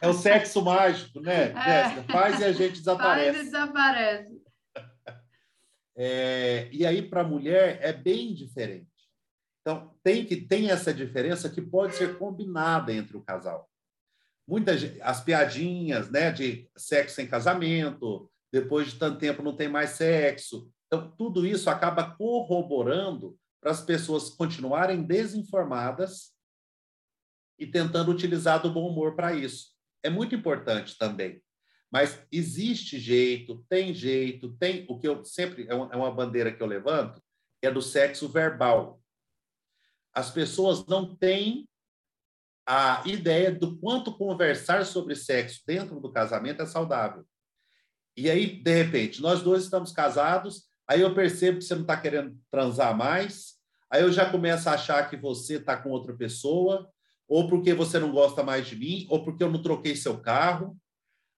É 0.00 0.08
o 0.08 0.12
sexo 0.12 0.62
mágico, 0.62 1.20
né, 1.20 1.52
é. 1.52 2.02
Faz 2.10 2.40
e 2.40 2.44
a 2.44 2.52
gente 2.52 2.78
desaparece. 2.78 3.32
Faz 3.32 3.40
e 3.40 3.44
desaparece. 3.44 4.42
É, 5.94 6.68
e 6.72 6.86
aí, 6.86 7.02
para 7.02 7.20
a 7.20 7.26
mulher, 7.26 7.78
é 7.82 7.92
bem 7.92 8.34
diferente. 8.34 8.86
Então, 9.60 9.94
tem 10.02 10.24
que 10.24 10.36
tem 10.36 10.70
essa 10.70 10.92
diferença 10.92 11.48
que 11.48 11.62
pode 11.62 11.94
ser 11.94 12.18
combinada 12.18 12.92
entre 12.92 13.16
o 13.16 13.22
casal. 13.22 13.68
Muitas 14.46 14.82
as 15.00 15.22
piadinhas, 15.22 16.10
né, 16.10 16.32
de 16.32 16.68
sexo 16.76 17.14
sem 17.16 17.26
casamento, 17.26 18.28
depois 18.52 18.90
de 18.90 18.98
tanto 18.98 19.18
tempo 19.18 19.42
não 19.42 19.56
tem 19.56 19.68
mais 19.68 19.90
sexo. 19.90 20.68
Então, 20.86 21.10
tudo 21.16 21.46
isso 21.46 21.70
acaba 21.70 22.10
corroborando 22.10 23.38
para 23.62 23.70
as 23.70 23.80
pessoas 23.80 24.28
continuarem 24.28 25.04
desinformadas 25.04 26.32
e 27.56 27.66
tentando 27.66 28.10
utilizar 28.10 28.60
do 28.60 28.72
bom 28.72 28.90
humor 28.90 29.14
para 29.14 29.32
isso. 29.32 29.68
É 30.02 30.10
muito 30.10 30.34
importante 30.34 30.98
também. 30.98 31.40
Mas 31.90 32.26
existe 32.32 32.98
jeito, 32.98 33.64
tem 33.68 33.94
jeito, 33.94 34.52
tem 34.54 34.84
o 34.88 34.98
que 34.98 35.06
eu 35.06 35.24
sempre 35.24 35.66
é 35.68 35.74
uma 35.74 36.08
é 36.08 36.12
bandeira 36.12 36.52
que 36.52 36.60
eu 36.60 36.66
levanto, 36.66 37.22
é 37.62 37.70
do 37.70 37.80
sexo 37.80 38.28
verbal. 38.28 39.00
As 40.12 40.28
pessoas 40.30 40.84
não 40.86 41.14
têm 41.14 41.68
a 42.66 43.02
ideia 43.06 43.52
do 43.52 43.78
quanto 43.78 44.16
conversar 44.16 44.84
sobre 44.84 45.14
sexo 45.14 45.62
dentro 45.64 46.00
do 46.00 46.12
casamento 46.12 46.62
é 46.62 46.66
saudável. 46.66 47.24
E 48.16 48.28
aí, 48.28 48.60
de 48.60 48.82
repente, 48.82 49.22
nós 49.22 49.42
dois 49.42 49.64
estamos 49.64 49.92
casados, 49.92 50.68
aí 50.88 51.00
eu 51.00 51.14
percebo 51.14 51.58
que 51.58 51.64
você 51.64 51.74
não 51.74 51.82
está 51.82 51.96
querendo 51.96 52.36
transar 52.50 52.96
mais, 52.96 53.54
aí 53.90 54.02
eu 54.02 54.12
já 54.12 54.28
começo 54.30 54.68
a 54.68 54.74
achar 54.74 55.08
que 55.08 55.16
você 55.16 55.56
está 55.56 55.76
com 55.76 55.90
outra 55.90 56.14
pessoa, 56.14 56.90
ou 57.28 57.48
porque 57.48 57.72
você 57.72 57.98
não 57.98 58.12
gosta 58.12 58.42
mais 58.42 58.66
de 58.66 58.76
mim, 58.76 59.06
ou 59.08 59.24
porque 59.24 59.42
eu 59.42 59.50
não 59.50 59.62
troquei 59.62 59.96
seu 59.96 60.18
carro, 60.18 60.76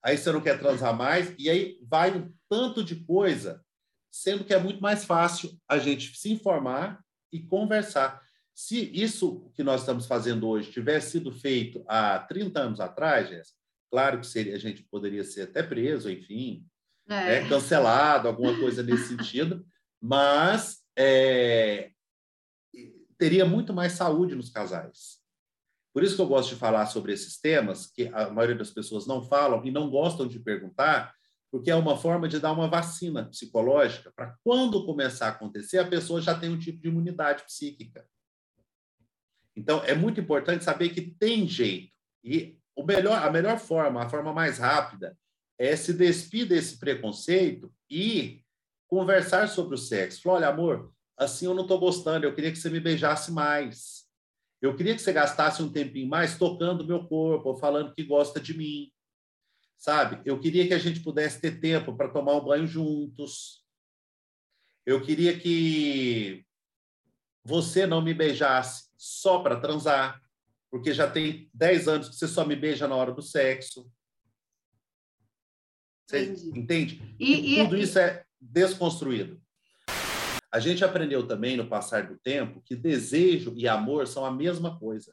aí 0.03 0.19
você 0.19 0.33
não 0.33 0.41
quer 0.41 0.59
transar 0.59 0.97
mais, 0.97 1.35
e 1.39 1.49
aí 1.49 1.79
vai 1.83 2.17
um 2.17 2.33
tanto 2.49 2.83
de 2.83 2.97
coisa, 3.05 3.65
sendo 4.11 4.45
que 4.45 4.55
é 4.55 4.59
muito 4.59 4.81
mais 4.81 5.05
fácil 5.05 5.57
a 5.69 5.79
gente 5.79 6.17
se 6.17 6.33
informar 6.33 7.01
e 7.33 7.41
conversar. 7.41 8.23
Se 8.55 8.91
isso 8.95 9.51
que 9.55 9.65
nós 9.65 9.81
estamos 9.81 10.07
fazendo 10.07 10.49
hoje 10.49 10.71
tivesse 10.71 11.13
sido 11.13 11.33
feito 11.33 11.85
há 11.89 12.21
30 12.21 12.61
anos 12.61 12.81
atrás, 12.81 13.53
claro 13.91 14.21
que 14.21 14.27
seria, 14.27 14.55
a 14.55 14.59
gente 14.59 14.83
poderia 14.85 15.25
ser 15.25 15.43
até 15.43 15.63
preso, 15.63 16.11
enfim, 16.11 16.65
é. 17.09 17.43
Né, 17.43 17.49
cancelado, 17.49 18.29
alguma 18.29 18.59
coisa 18.59 18.83
nesse 18.83 19.09
sentido, 19.17 19.65
mas 20.01 20.79
é, 20.97 21.91
teria 23.19 23.45
muito 23.45 23.73
mais 23.73 23.93
saúde 23.93 24.35
nos 24.35 24.51
casais. 24.51 25.23
Por 25.93 26.03
isso 26.03 26.17
que 26.17 26.23
eu 26.23 26.27
gosto 26.27 26.51
de 26.51 26.57
falar 26.57 26.87
sobre 26.87 27.13
esses 27.13 27.41
temas, 27.41 27.87
que 27.87 28.09
a 28.09 28.29
maioria 28.31 28.57
das 28.57 28.71
pessoas 28.71 29.07
não 29.07 29.23
falam 29.23 29.65
e 29.65 29.71
não 29.71 29.89
gostam 29.89 30.27
de 30.27 30.41
perguntar, 30.41 31.15
porque 31.53 31.71
é 31.71 31.77
uma 31.77 31.97
forma 31.97 32.29
de 32.29 32.41
dar 32.41 32.53
uma 32.53 32.69
vacina 32.69 33.27
psicológica 33.27 34.13
para 34.17 34.37
quando 34.43 34.85
começar 34.85 35.27
a 35.27 35.31
acontecer, 35.31 35.79
a 35.79 35.87
pessoa 35.87 36.21
já 36.21 36.37
tem 36.37 36.51
um 36.51 36.59
tipo 36.59 36.83
de 36.83 36.89
imunidade 36.89 37.45
psíquica. 37.45 38.05
Então, 39.55 39.85
é 39.85 39.95
muito 39.95 40.21
importante 40.21 40.65
saber 40.65 40.89
que 40.89 41.01
tem 41.01 41.47
jeito. 41.47 41.93
E 42.25 42.59
o 42.75 42.83
melhor, 42.83 43.23
a 43.23 43.31
melhor 43.31 43.59
forma, 43.61 44.03
a 44.03 44.09
forma 44.09 44.33
mais 44.33 44.59
rápida, 44.59 45.17
é 45.59 45.75
se 45.77 45.93
despir 45.93 46.47
desse 46.47 46.79
preconceito 46.79 47.73
e 47.89 48.43
conversar 48.89 49.49
sobre 49.49 49.75
o 49.75 49.79
sexo. 49.79 50.23
Falar, 50.23 50.37
olha, 50.37 50.49
amor, 50.49 50.93
assim 51.17 51.47
eu 51.47 51.55
não 51.55 51.63
estou 51.63 51.79
gostando, 51.79 52.27
eu 52.27 52.35
queria 52.35 52.51
que 52.51 52.59
você 52.59 52.71
me 52.71 52.81
beijasse 52.81 53.33
mais. 53.33 54.05
Eu 54.61 54.75
queria 54.75 54.95
que 54.95 55.03
você 55.03 55.13
gastasse 55.13 55.63
um 55.63 55.71
tempinho 55.71 56.09
mais 56.09 56.39
tocando 56.39 56.87
meu 56.87 57.07
corpo, 57.07 57.57
falando 57.57 57.95
que 57.95 58.03
gosta 58.03 58.41
de 58.41 58.57
mim, 58.57 58.91
sabe? 59.77 60.23
Eu 60.25 60.41
queria 60.41 60.67
que 60.67 60.75
a 60.75 60.79
gente 60.79 61.01
pudesse 61.01 61.41
ter 61.41 61.61
tempo 61.61 61.97
para 61.97 62.09
tomar 62.09 62.35
um 62.37 62.45
banho 62.45 62.67
juntos. 62.67 63.63
Eu 64.87 65.03
queria 65.03 65.39
que 65.39 66.45
você 67.45 67.87
não 67.87 68.01
me 68.01 68.15
beijasse 68.15 68.89
só 68.97 69.41
para 69.41 69.61
transar, 69.61 70.23
porque 70.71 70.95
já 70.95 71.11
tem 71.11 71.51
10 71.53 71.89
anos 71.89 72.09
que 72.09 72.17
você 72.17 72.27
só 72.27 72.45
me 72.45 72.57
beija 72.57 72.89
na 72.89 72.97
hora 72.97 73.13
do 73.13 73.23
sexo. 73.23 73.91
Você 76.07 76.25
Entendi. 76.25 76.59
entende? 76.59 77.17
E, 77.19 77.61
e 77.61 77.65
tudo 77.65 77.77
e... 77.77 77.83
isso 77.83 77.99
é 77.99 78.25
desconstruído. 78.41 79.41
A 80.53 80.61
gente 80.61 80.85
aprendeu 80.85 81.27
também 81.27 81.57
no 81.57 81.67
passar 81.67 82.07
do 82.07 82.17
tempo 82.19 82.63
que 82.65 82.77
desejo 82.77 83.53
e 83.57 83.67
amor 83.67 84.07
são 84.07 84.25
a 84.25 84.31
mesma 84.31 84.79
coisa. 84.79 85.13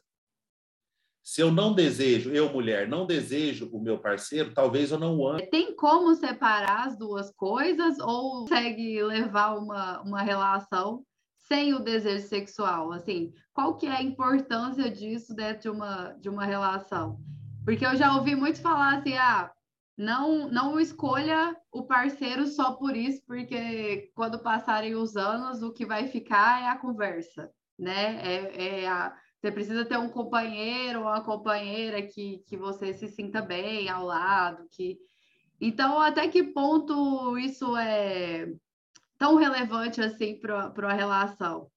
Se 1.22 1.40
eu 1.40 1.52
não 1.52 1.72
desejo, 1.72 2.30
eu 2.30 2.52
mulher, 2.52 2.88
não 2.88 3.06
desejo 3.06 3.68
o 3.72 3.80
meu 3.80 3.98
parceiro, 3.98 4.52
talvez 4.52 4.90
eu 4.90 4.98
não 4.98 5.16
o 5.18 5.28
ame. 5.28 5.46
Tem 5.50 5.74
como 5.74 6.14
separar 6.14 6.88
as 6.88 6.96
duas 6.96 7.30
coisas 7.30 7.98
ou 8.00 8.40
consegue 8.40 9.02
levar 9.02 9.56
uma, 9.56 10.00
uma 10.02 10.20
relação 10.20 11.04
sem 11.38 11.74
o 11.74 11.78
desejo 11.78 12.26
sexual? 12.26 12.92
Assim, 12.92 13.32
qual 13.52 13.76
que 13.76 13.86
é 13.86 13.96
a 13.96 14.02
importância 14.02 14.90
disso 14.90 15.34
dentro 15.34 15.62
de 15.62 15.68
uma, 15.68 16.12
de 16.20 16.28
uma 16.28 16.44
relação? 16.44 17.20
Porque 17.64 17.86
eu 17.86 17.96
já 17.96 18.16
ouvi 18.16 18.34
muito 18.34 18.60
falar 18.60 18.98
assim, 18.98 19.16
ah, 19.16 19.50
não, 20.02 20.48
não 20.48 20.80
escolha 20.80 21.56
o 21.70 21.84
parceiro 21.84 22.46
só 22.46 22.72
por 22.72 22.96
isso, 22.96 23.22
porque 23.24 24.10
quando 24.14 24.42
passarem 24.42 24.96
os 24.96 25.16
anos, 25.16 25.62
o 25.62 25.72
que 25.72 25.86
vai 25.86 26.08
ficar 26.08 26.62
é 26.62 26.68
a 26.68 26.76
conversa, 26.76 27.50
né? 27.78 28.20
É, 28.20 28.80
é 28.80 28.88
a, 28.88 29.16
você 29.40 29.52
precisa 29.52 29.84
ter 29.84 29.96
um 29.98 30.08
companheiro 30.08 31.00
ou 31.00 31.06
uma 31.06 31.22
companheira 31.24 32.02
que, 32.02 32.42
que 32.46 32.56
você 32.56 32.92
se 32.92 33.08
sinta 33.08 33.40
bem 33.40 33.88
ao 33.88 34.04
lado, 34.04 34.68
que 34.72 34.98
então 35.60 36.00
até 36.00 36.26
que 36.26 36.42
ponto 36.42 37.38
isso 37.38 37.76
é 37.76 38.52
tão 39.16 39.36
relevante 39.36 40.00
assim 40.00 40.36
para 40.38 40.72
a 40.88 40.92
relação? 40.92 41.70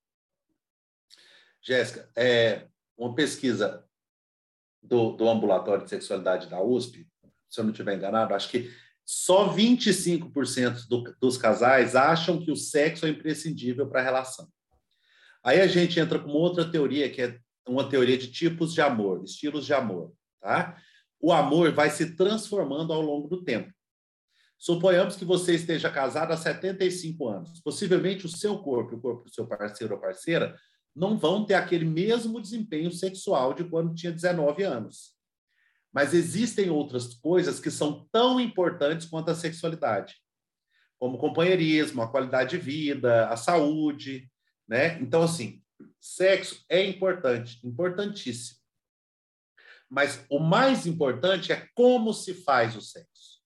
Jéssica, 1.62 2.10
é, 2.16 2.68
uma 2.98 3.14
pesquisa 3.14 3.88
do, 4.82 5.12
do 5.12 5.30
ambulatório 5.30 5.84
de 5.84 5.90
sexualidade 5.90 6.48
da 6.48 6.62
USP 6.62 7.08
se 7.56 7.62
eu 7.62 7.63
não 7.63 7.72
estiver 7.72 7.96
enganado, 7.96 8.34
acho 8.34 8.50
que 8.50 8.72
só 9.06 9.54
25% 9.54 10.88
do, 10.88 11.04
dos 11.20 11.38
casais 11.38 11.96
acham 11.96 12.39
que 12.39 12.52
o 12.52 12.56
sexo 12.56 13.06
é 13.06 13.10
imprescindível 13.10 13.88
para 13.88 14.02
a 14.02 14.04
relação. 14.04 14.48
Aí 15.44 15.62
a 15.62 15.68
gente 15.68 16.00
entra 16.00 16.20
com 16.20 16.32
outra 16.32 16.70
teoria, 16.70 17.10
que 17.10 17.22
é 17.22 17.39
uma 17.68 17.88
teoria 17.88 18.18
de 18.18 18.32
tipos 18.32 18.74
de 18.74 18.82
amor, 18.82 19.24
estilos 19.24 19.65
de 19.65 19.74
amor. 19.74 20.12
Tá? 20.41 20.76
O 21.20 21.32
amor 21.32 21.72
vai 21.72 21.89
se 21.89 22.15
transformando 22.15 22.91
ao 22.91 23.02
longo 23.02 23.28
do 23.28 23.44
tempo. 23.44 23.72
Suponhamos 24.58 25.15
que 25.15 25.26
você 25.26 25.54
esteja 25.54 25.91
casado 25.91 26.32
há 26.32 26.38
75 26.38 27.28
anos. 27.28 27.62
Possivelmente 27.62 28.26
o 28.26 28.30
seu 28.30 28.58
corpo, 28.58 28.96
o 28.96 29.02
corpo 29.02 29.24
do 29.26 29.34
seu 29.34 29.46
parceiro 29.46 29.94
ou 29.94 30.02
parceira, 30.02 30.56
não 30.96 31.18
vão 31.18 31.46
ter 31.46 31.56
aquele 31.56 31.86
mesmo 31.86 32.41
desempenho 32.41 32.91
sexual 32.91 33.54
de 33.54 33.65
quando 33.65 33.94
tinha 33.94 34.12
19 34.12 34.63
anos. 34.63 35.14
Mas 35.95 36.13
existem 36.13 36.69
outras 36.69 37.13
coisas 37.13 37.58
que 37.58 37.71
são 37.71 38.05
tão 38.12 38.38
importantes 38.38 39.08
quanto 39.08 39.31
a 39.31 39.36
sexualidade, 39.36 40.21
como 40.99 41.17
companheirismo, 41.17 42.01
a 42.01 42.12
qualidade 42.12 42.49
de 42.49 42.58
vida, 42.58 43.29
a 43.29 43.38
saúde, 43.38 44.29
né? 44.67 44.99
Então, 44.99 45.21
assim, 45.21 45.63
sexo 45.97 46.65
é 46.67 46.84
importante, 46.84 47.65
importantíssimo. 47.65 48.60
Mas 49.89 50.25
o 50.29 50.38
mais 50.38 50.86
importante 50.86 51.53
é 51.53 51.69
como 51.73 52.13
se 52.13 52.34
faz 52.34 52.75
o 52.75 52.81
sexo. 52.81 53.41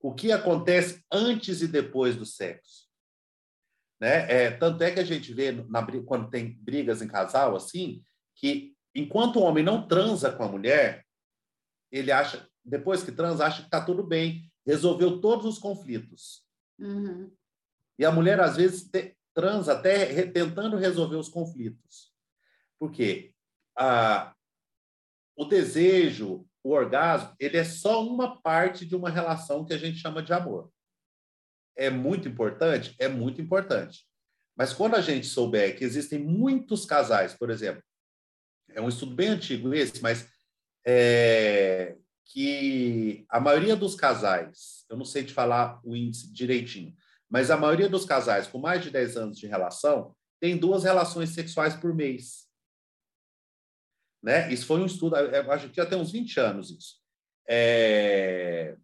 O 0.00 0.12
que 0.12 0.32
acontece 0.32 1.04
antes 1.12 1.62
e 1.62 1.68
depois 1.68 2.16
do 2.16 2.26
sexo. 2.26 2.88
Né? 4.00 4.26
É, 4.28 4.50
tanto 4.50 4.82
é 4.82 4.90
que 4.90 5.00
a 5.00 5.04
gente 5.04 5.32
vê, 5.32 5.52
na, 5.52 5.86
quando 6.02 6.28
tem 6.28 6.58
brigas 6.60 7.02
em 7.02 7.06
casal, 7.06 7.54
assim, 7.54 8.02
que 8.34 8.74
enquanto 8.92 9.36
o 9.36 9.42
homem 9.42 9.62
não 9.62 9.86
transa 9.86 10.32
com 10.32 10.42
a 10.42 10.48
mulher, 10.48 11.06
ele 11.90 12.12
acha, 12.12 12.48
depois 12.64 13.02
que 13.02 13.12
transa, 13.12 13.46
acha 13.46 13.60
que 13.60 13.68
está 13.68 13.84
tudo 13.84 14.02
bem, 14.02 14.50
resolveu 14.66 15.20
todos 15.20 15.46
os 15.46 15.58
conflitos. 15.58 16.44
Uhum. 16.78 17.30
E 17.98 18.04
a 18.04 18.12
mulher, 18.12 18.40
às 18.40 18.56
vezes, 18.56 18.88
te, 18.88 19.16
transa 19.34 19.72
até 19.72 20.26
tentando 20.26 20.76
resolver 20.76 21.16
os 21.16 21.28
conflitos. 21.28 22.12
Por 22.78 22.90
quê? 22.90 23.32
Ah, 23.76 24.34
o 25.36 25.44
desejo, 25.44 26.44
o 26.62 26.70
orgasmo, 26.70 27.34
ele 27.38 27.56
é 27.56 27.64
só 27.64 28.04
uma 28.04 28.40
parte 28.40 28.84
de 28.84 28.96
uma 28.96 29.08
relação 29.08 29.64
que 29.64 29.72
a 29.72 29.78
gente 29.78 29.98
chama 29.98 30.22
de 30.22 30.32
amor. 30.32 30.70
É 31.76 31.88
muito 31.88 32.28
importante? 32.28 32.94
É 32.98 33.08
muito 33.08 33.40
importante. 33.40 34.04
Mas 34.56 34.72
quando 34.72 34.96
a 34.96 35.00
gente 35.00 35.26
souber 35.26 35.78
que 35.78 35.84
existem 35.84 36.18
muitos 36.18 36.84
casais, 36.84 37.32
por 37.34 37.50
exemplo, 37.50 37.82
é 38.70 38.80
um 38.80 38.88
estudo 38.88 39.14
bem 39.14 39.28
antigo 39.28 39.72
esse, 39.72 40.02
mas 40.02 40.28
é, 40.90 41.98
que 42.24 43.26
a 43.28 43.38
maioria 43.38 43.76
dos 43.76 43.94
casais, 43.94 44.86
eu 44.88 44.96
não 44.96 45.04
sei 45.04 45.22
te 45.22 45.34
falar 45.34 45.78
o 45.84 45.94
índice 45.94 46.32
direitinho, 46.32 46.94
mas 47.28 47.50
a 47.50 47.58
maioria 47.58 47.90
dos 47.90 48.06
casais 48.06 48.46
com 48.46 48.58
mais 48.58 48.82
de 48.82 48.90
10 48.90 49.16
anos 49.18 49.38
de 49.38 49.46
relação 49.46 50.16
tem 50.40 50.56
duas 50.56 50.84
relações 50.84 51.30
sexuais 51.30 51.76
por 51.76 51.94
mês. 51.94 52.48
Né? 54.22 54.50
Isso 54.50 54.64
foi 54.64 54.80
um 54.80 54.86
estudo, 54.86 55.14
acho 55.14 55.68
que 55.68 55.76
já 55.76 55.84
tem 55.84 55.98
uns 55.98 56.10
20 56.10 56.40
anos 56.40 56.70
isso. 56.70 56.94
É... 57.46 58.74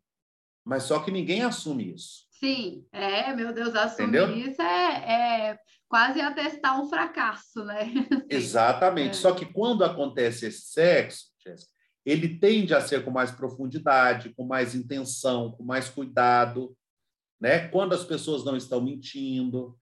Mas 0.62 0.82
só 0.82 1.02
que 1.02 1.10
ninguém 1.10 1.42
assume 1.42 1.94
isso. 1.94 2.26
Sim, 2.32 2.86
é, 2.92 3.34
meu 3.34 3.54
Deus, 3.54 3.74
assumir 3.74 4.20
Entendeu? 4.20 4.36
isso 4.36 4.60
é, 4.60 5.50
é, 5.52 5.58
quase 5.88 6.20
atestar 6.20 6.78
um 6.78 6.86
fracasso, 6.86 7.64
né? 7.64 7.80
Exatamente. 8.28 9.12
É. 9.12 9.14
Só 9.14 9.34
que 9.34 9.46
quando 9.46 9.82
acontece 9.84 10.46
esse 10.46 10.66
sexo, 10.66 11.30
Jéssica, 11.42 11.73
ele 12.04 12.38
tende 12.38 12.74
a 12.74 12.80
ser 12.80 13.04
com 13.04 13.10
mais 13.10 13.30
profundidade, 13.30 14.34
com 14.34 14.44
mais 14.44 14.74
intenção, 14.74 15.52
com 15.52 15.64
mais 15.64 15.88
cuidado, 15.88 16.76
né? 17.40 17.68
Quando 17.68 17.94
as 17.94 18.04
pessoas 18.04 18.44
não 18.44 18.56
estão 18.56 18.80
mentindo. 18.80 19.78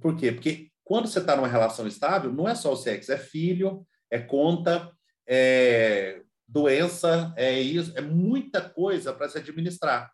Por 0.00 0.16
quê? 0.16 0.32
Porque 0.32 0.70
quando 0.84 1.08
você 1.08 1.18
está 1.18 1.34
numa 1.34 1.48
relação 1.48 1.86
estável, 1.86 2.32
não 2.32 2.48
é 2.48 2.54
só 2.54 2.72
o 2.72 2.76
sexo, 2.76 3.12
é 3.12 3.18
filho, 3.18 3.86
é 4.10 4.18
conta, 4.18 4.92
é 5.26 6.22
doença, 6.46 7.32
é 7.36 7.58
isso, 7.58 7.96
é 7.96 8.02
muita 8.02 8.68
coisa 8.68 9.12
para 9.12 9.28
se 9.28 9.38
administrar, 9.38 10.12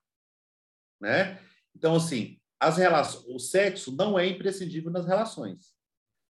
né? 1.01 1.41
Então, 1.75 1.97
assim, 1.97 2.39
as 2.61 2.77
relações, 2.77 3.25
o 3.27 3.39
sexo 3.39 3.95
não 3.97 4.19
é 4.19 4.27
imprescindível 4.27 4.91
nas 4.91 5.07
relações. 5.07 5.75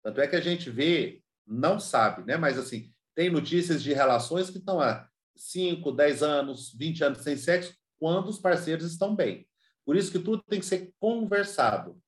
Tanto 0.03 0.21
é 0.21 0.27
que 0.27 0.37
a 0.37 0.41
gente 0.41 0.71
vê, 0.71 1.23
não 1.47 1.79
sabe, 1.79 2.25
né? 2.25 2.37
Mas, 2.37 2.59
assim, 2.59 2.93
tem 3.14 3.31
notícias 3.31 3.83
de 3.83 3.93
relações 3.93 4.49
que 4.49 4.59
estão 4.59 4.81
há 4.81 5.09
5, 5.38 5.92
10 5.92 6.22
anos, 6.22 6.74
20 6.74 7.05
anos 7.05 7.18
sem 7.18 7.37
sexo, 7.37 7.74
quando 7.98 8.29
os 8.29 8.38
parceiros 8.38 8.85
estão 8.85 9.14
bem. 9.14 9.48
Por 9.85 9.96
isso 9.96 10.12
que 10.12 10.18
tudo 10.18 10.42
tem 10.42 10.61
que 10.61 10.66
ser 10.66 10.92
conversado, 11.01 11.98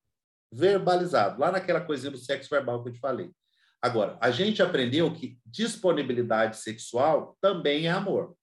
verbalizado, 0.52 1.40
lá 1.40 1.50
naquela 1.50 1.80
coisinha 1.80 2.10
do 2.10 2.18
sexo 2.18 2.50
verbal 2.50 2.82
que 2.82 2.90
eu 2.90 2.92
te 2.92 3.00
falei. 3.00 3.32
Agora, 3.80 4.18
a 4.20 4.30
gente 4.30 4.62
aprendeu 4.62 5.12
que 5.14 5.38
disponibilidade 5.46 6.58
sexual 6.58 7.38
também 7.40 7.86
é 7.86 7.90
amor. 7.90 8.36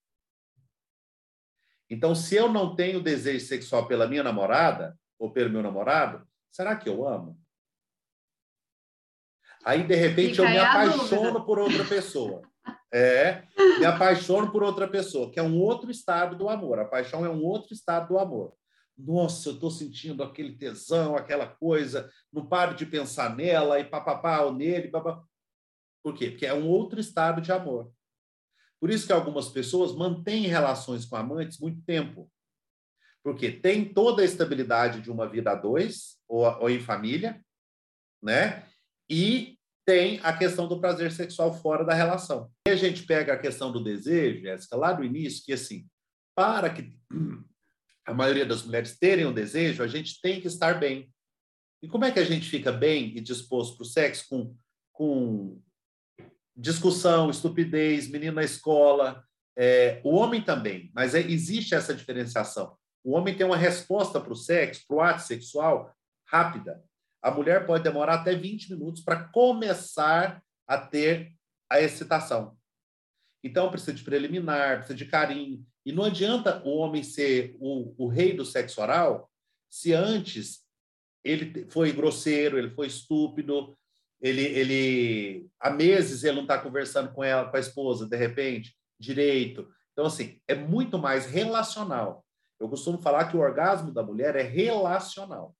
Então, 1.89 2.15
se 2.15 2.35
eu 2.35 2.51
não 2.51 2.75
tenho 2.75 3.01
desejo 3.01 3.45
sexual 3.45 3.87
pela 3.87 4.07
minha 4.07 4.23
namorada 4.23 4.97
ou 5.19 5.31
pelo 5.31 5.49
meu 5.49 5.61
namorado, 5.61 6.27
será 6.51 6.75
que 6.75 6.89
eu 6.89 7.07
amo? 7.07 7.39
Aí, 9.63 9.83
de 9.83 9.95
repente, 9.95 10.31
Fica 10.31 10.43
eu 10.43 10.49
me 10.49 10.57
apaixono 10.57 11.45
por 11.45 11.59
outra 11.59 11.85
pessoa. 11.85 12.41
É, 12.93 13.43
me 13.79 13.85
apaixono 13.85 14.51
por 14.51 14.63
outra 14.63 14.87
pessoa, 14.87 15.29
que 15.29 15.39
é 15.39 15.43
um 15.43 15.59
outro 15.59 15.91
estado 15.91 16.37
do 16.37 16.47
amor. 16.47 16.79
A 16.79 16.85
paixão 16.85 17.25
é 17.25 17.29
um 17.29 17.43
outro 17.43 17.73
estado 17.73 18.09
do 18.09 18.19
amor. 18.19 18.53
Nossa, 18.97 19.49
eu 19.49 19.53
estou 19.53 19.69
sentindo 19.69 20.23
aquele 20.23 20.57
tesão, 20.57 21.15
aquela 21.15 21.45
coisa, 21.45 22.09
não 22.31 22.47
paro 22.47 22.75
de 22.75 22.85
pensar 22.85 23.35
nela 23.35 23.79
e 23.79 23.83
papapá, 23.83 24.41
ou 24.41 24.53
nele, 24.53 24.87
papapá. 24.87 25.23
Por 26.01 26.15
quê? 26.15 26.31
Porque 26.31 26.45
é 26.45 26.53
um 26.53 26.67
outro 26.67 26.99
estado 26.99 27.41
de 27.41 27.51
amor. 27.51 27.91
Por 28.79 28.89
isso 28.89 29.05
que 29.05 29.13
algumas 29.13 29.49
pessoas 29.49 29.93
mantêm 29.93 30.47
relações 30.47 31.05
com 31.05 31.15
amantes 31.15 31.59
muito 31.59 31.81
tempo. 31.81 32.31
Porque 33.23 33.51
tem 33.51 33.93
toda 33.93 34.21
a 34.21 34.25
estabilidade 34.25 35.01
de 35.01 35.11
uma 35.11 35.27
vida 35.27 35.51
a 35.51 35.55
dois, 35.55 36.17
ou, 36.27 36.45
ou 36.61 36.69
em 36.69 36.79
família, 36.79 37.43
né? 38.21 38.65
E 39.09 39.56
tem 39.87 40.19
a 40.21 40.33
questão 40.33 40.67
do 40.67 40.81
prazer 40.81 41.13
sexual 41.13 41.53
fora 41.53 41.85
da 41.85 41.93
relação. 41.93 42.51
E 42.67 42.71
a 42.71 42.75
gente 42.75 43.03
pega 43.03 43.31
a 43.31 43.39
questão 43.39 43.71
do 43.71 43.81
desejo, 43.81 44.41
Jéssica, 44.41 44.75
lá 44.75 44.91
do 44.91 45.01
início, 45.01 45.45
que 45.45 45.53
assim, 45.53 45.87
para 46.35 46.69
que 46.69 46.93
a 48.05 48.13
maioria 48.13 48.45
das 48.45 48.63
mulheres 48.63 48.99
terem 48.99 49.25
o 49.25 49.29
um 49.29 49.33
desejo, 49.33 49.81
a 49.81 49.87
gente 49.87 50.19
tem 50.19 50.41
que 50.41 50.47
estar 50.47 50.77
bem. 50.77 51.09
E 51.81 51.87
como 51.87 52.03
é 52.03 52.11
que 52.11 52.19
a 52.19 52.25
gente 52.25 52.49
fica 52.49 52.69
bem 52.69 53.15
e 53.15 53.21
disposto 53.21 53.77
para 53.77 53.83
o 53.83 53.87
sexo 53.87 54.25
com, 54.29 54.55
com 54.91 55.61
discussão, 56.53 57.29
estupidez, 57.29 58.09
menino 58.09 58.33
na 58.33 58.43
escola, 58.43 59.23
é, 59.57 60.01
o 60.03 60.15
homem 60.15 60.41
também, 60.41 60.91
mas 60.93 61.15
é, 61.15 61.21
existe 61.21 61.73
essa 61.73 61.95
diferenciação. 61.95 62.75
O 63.05 63.13
homem 63.13 63.37
tem 63.37 63.45
uma 63.45 63.55
resposta 63.55 64.19
para 64.19 64.33
o 64.33 64.35
sexo, 64.35 64.83
para 64.85 64.97
o 64.97 65.01
ato 65.01 65.21
sexual, 65.21 65.95
rápida. 66.25 66.83
A 67.27 67.31
mulher 67.31 67.65
pode 67.65 67.83
demorar 67.83 68.15
até 68.15 68.33
20 68.33 68.71
minutos 68.71 69.03
para 69.03 69.25
começar 69.25 70.41
a 70.65 70.77
ter 70.77 71.33
a 71.69 71.81
excitação. 71.81 72.55
Então, 73.43 73.69
precisa 73.69 73.93
de 73.93 74.03
preliminar, 74.03 74.77
precisa 74.77 74.97
de 74.97 75.05
carinho. 75.05 75.65
E 75.85 75.91
não 75.91 76.05
adianta 76.05 76.61
o 76.65 76.77
homem 76.77 77.03
ser 77.03 77.55
o, 77.59 77.93
o 77.97 78.07
rei 78.07 78.33
do 78.33 78.45
sexo 78.45 78.81
oral 78.81 79.29
se 79.69 79.93
antes 79.93 80.65
ele 81.23 81.67
foi 81.69 81.91
grosseiro, 81.91 82.57
ele 82.57 82.69
foi 82.69 82.87
estúpido, 82.87 83.77
ele, 84.21 84.43
ele 84.43 85.49
há 85.59 85.69
meses 85.69 86.23
ele 86.23 86.37
não 86.37 86.43
está 86.43 86.57
conversando 86.57 87.11
com 87.11 87.21
ela, 87.23 87.49
com 87.49 87.57
a 87.57 87.59
esposa, 87.59 88.07
de 88.07 88.15
repente, 88.15 88.73
direito. 88.97 89.67
Então, 89.91 90.05
assim, 90.05 90.39
é 90.47 90.55
muito 90.55 90.97
mais 90.97 91.25
relacional. 91.25 92.25
Eu 92.57 92.69
costumo 92.69 93.01
falar 93.01 93.25
que 93.25 93.35
o 93.35 93.41
orgasmo 93.41 93.91
da 93.91 94.01
mulher 94.01 94.35
é 94.37 94.43
relacional. 94.43 95.53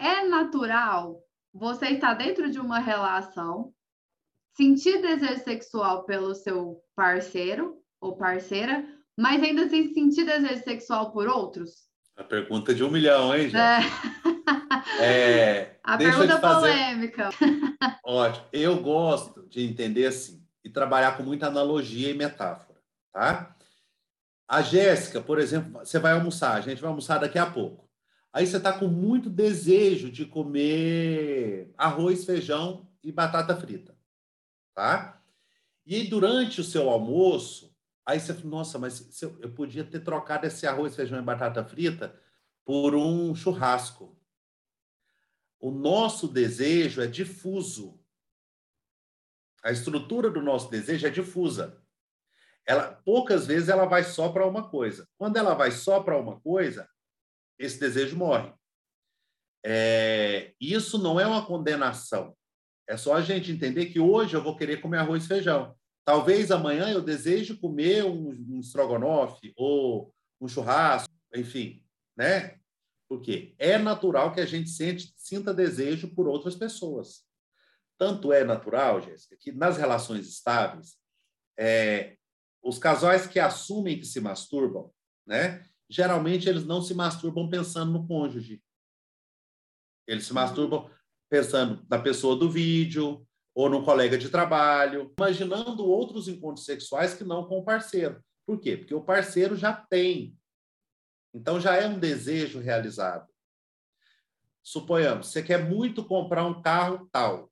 É 0.00 0.26
natural 0.26 1.22
você 1.52 1.88
estar 1.90 2.14
dentro 2.14 2.50
de 2.50 2.58
uma 2.58 2.78
relação, 2.78 3.74
sentir 4.56 5.02
desejo 5.02 5.44
sexual 5.44 6.04
pelo 6.04 6.34
seu 6.34 6.82
parceiro 6.96 7.76
ou 8.00 8.16
parceira, 8.16 8.82
mas 9.14 9.42
ainda 9.42 9.66
assim 9.66 9.92
sentir 9.92 10.24
desejo 10.24 10.64
sexual 10.64 11.12
por 11.12 11.28
outros? 11.28 11.90
A 12.16 12.24
pergunta 12.24 12.74
de 12.74 12.82
um 12.82 12.90
milhão, 12.90 13.36
hein, 13.36 13.50
gente? 13.50 13.56
É. 15.00 15.04
é 15.04 15.80
a 15.84 15.98
pergunta 15.98 16.38
fazer... 16.38 16.72
polêmica. 16.72 17.28
Ótimo. 18.02 18.46
Eu 18.54 18.82
gosto 18.82 19.46
de 19.50 19.62
entender 19.62 20.06
assim 20.06 20.42
e 20.64 20.70
trabalhar 20.70 21.18
com 21.18 21.22
muita 21.22 21.48
analogia 21.48 22.08
e 22.08 22.14
metáfora, 22.14 22.80
tá? 23.12 23.54
A 24.48 24.62
Jéssica, 24.62 25.20
por 25.20 25.38
exemplo, 25.38 25.72
você 25.72 25.98
vai 25.98 26.12
almoçar, 26.12 26.54
a 26.54 26.60
gente 26.62 26.80
vai 26.80 26.88
almoçar 26.88 27.18
daqui 27.18 27.38
a 27.38 27.44
pouco. 27.44 27.89
Aí 28.32 28.46
você 28.46 28.58
está 28.58 28.72
com 28.72 28.86
muito 28.86 29.28
desejo 29.28 30.10
de 30.10 30.24
comer 30.24 31.72
arroz, 31.76 32.24
feijão 32.24 32.88
e 33.02 33.10
batata 33.10 33.56
frita, 33.56 33.96
tá? 34.74 35.20
E 35.84 36.04
durante 36.04 36.60
o 36.60 36.64
seu 36.64 36.88
almoço, 36.88 37.70
Aí 38.10 38.18
você 38.18 38.34
fala, 38.34 38.48
nossa, 38.48 38.76
mas 38.76 39.22
eu, 39.22 39.52
podia 39.52 39.84
ter 39.84 40.00
trocado 40.00 40.44
esse 40.44 40.66
arroz, 40.66 40.96
feijão 40.96 41.16
e 41.20 41.22
batata 41.22 41.64
frita 41.64 42.12
por 42.64 42.92
um 42.92 43.32
churrasco. 43.36 44.18
O 45.60 45.70
nosso 45.70 46.26
desejo 46.26 47.00
é 47.00 47.06
difuso. 47.06 48.00
A 49.62 49.70
estrutura 49.70 50.28
do 50.28 50.42
nosso 50.42 50.68
desejo 50.68 51.06
é 51.06 51.10
difusa. 51.10 51.80
Ela, 52.66 53.00
poucas 53.04 53.46
vezes 53.46 53.68
ela 53.68 53.84
vai 53.84 54.02
só 54.02 54.28
para 54.30 54.44
uma 54.44 54.68
coisa. 54.68 55.08
Quando 55.16 55.36
ela 55.36 55.54
vai 55.54 55.70
só 55.70 56.00
para 56.00 56.18
uma 56.18 56.40
coisa, 56.40 56.89
esse 57.60 57.78
desejo 57.78 58.16
morre. 58.16 58.52
É, 59.64 60.54
isso 60.58 60.96
não 60.98 61.20
é 61.20 61.26
uma 61.26 61.44
condenação. 61.44 62.34
É 62.88 62.96
só 62.96 63.14
a 63.14 63.20
gente 63.20 63.52
entender 63.52 63.86
que 63.86 64.00
hoje 64.00 64.34
eu 64.34 64.42
vou 64.42 64.56
querer 64.56 64.80
comer 64.80 64.98
arroz 64.98 65.24
e 65.24 65.28
feijão. 65.28 65.76
Talvez 66.04 66.50
amanhã 66.50 66.90
eu 66.90 67.02
deseje 67.02 67.54
comer 67.54 68.04
um, 68.04 68.30
um 68.30 68.60
estrogonofe 68.60 69.52
ou 69.54 70.12
um 70.40 70.48
churrasco, 70.48 71.12
enfim, 71.34 71.84
né? 72.16 72.58
Porque 73.08 73.54
é 73.58 73.76
natural 73.76 74.32
que 74.32 74.40
a 74.40 74.46
gente 74.46 74.70
sente, 74.70 75.12
sinta 75.16 75.52
desejo 75.52 76.14
por 76.14 76.26
outras 76.26 76.56
pessoas. 76.56 77.22
Tanto 77.98 78.32
é 78.32 78.42
natural, 78.42 79.02
Jéssica, 79.02 79.36
que 79.38 79.52
nas 79.52 79.76
relações 79.76 80.26
estáveis, 80.26 80.96
é, 81.58 82.16
os 82.62 82.78
casais 82.78 83.26
que 83.26 83.38
assumem 83.38 83.98
que 83.98 84.06
se 84.06 84.20
masturbam, 84.20 84.90
né? 85.26 85.62
Geralmente 85.90 86.48
eles 86.48 86.64
não 86.64 86.80
se 86.80 86.94
masturbam 86.94 87.50
pensando 87.50 87.92
no 87.92 88.06
cônjuge. 88.06 88.62
Eles 90.06 90.24
se 90.24 90.32
masturbam 90.32 90.88
pensando 91.28 91.84
na 91.90 91.98
pessoa 91.98 92.36
do 92.36 92.48
vídeo, 92.48 93.26
ou 93.54 93.68
no 93.68 93.84
colega 93.84 94.16
de 94.16 94.28
trabalho, 94.28 95.12
imaginando 95.18 95.84
outros 95.84 96.28
encontros 96.28 96.64
sexuais 96.64 97.14
que 97.14 97.24
não 97.24 97.46
com 97.46 97.58
o 97.58 97.64
parceiro. 97.64 98.22
Por 98.46 98.60
quê? 98.60 98.76
Porque 98.76 98.94
o 98.94 99.02
parceiro 99.02 99.56
já 99.56 99.72
tem. 99.72 100.36
Então 101.34 101.60
já 101.60 101.76
é 101.76 101.86
um 101.86 101.98
desejo 101.98 102.60
realizado. 102.60 103.28
suponhamos, 104.62 105.28
você 105.28 105.42
quer 105.42 105.68
muito 105.68 106.04
comprar 106.04 106.44
um 106.44 106.62
carro 106.62 107.08
tal. 107.10 107.50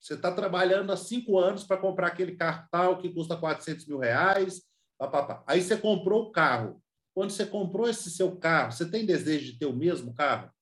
Você 0.00 0.14
está 0.14 0.30
trabalhando 0.30 0.92
há 0.92 0.96
cinco 0.96 1.38
anos 1.38 1.64
para 1.64 1.78
comprar 1.78 2.08
aquele 2.08 2.36
carro 2.36 2.68
tal 2.70 2.98
que 2.98 3.12
custa 3.12 3.36
400 3.36 3.86
mil 3.86 3.98
reais. 3.98 4.62
Pá, 4.98 5.08
pá, 5.08 5.24
pá. 5.24 5.44
Aí 5.46 5.62
você 5.62 5.76
comprou 5.76 6.24
o 6.24 6.32
carro. 6.32 6.82
Quando 7.16 7.30
você 7.30 7.46
comprou 7.46 7.88
esse 7.88 8.10
seu 8.10 8.36
carro, 8.36 8.72
você 8.72 8.90
tem 8.90 9.06
desejo 9.06 9.50
de 9.50 9.58
ter 9.58 9.64
o 9.64 9.72
mesmo 9.72 10.12
carro? 10.12 10.52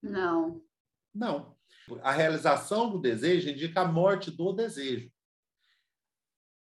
Não. 0.00 0.64
Não. 1.12 1.56
A 2.02 2.12
realização 2.12 2.88
do 2.88 3.00
desejo 3.00 3.50
indica 3.50 3.80
a 3.80 3.88
morte 3.88 4.30
do 4.30 4.52
desejo. 4.52 5.10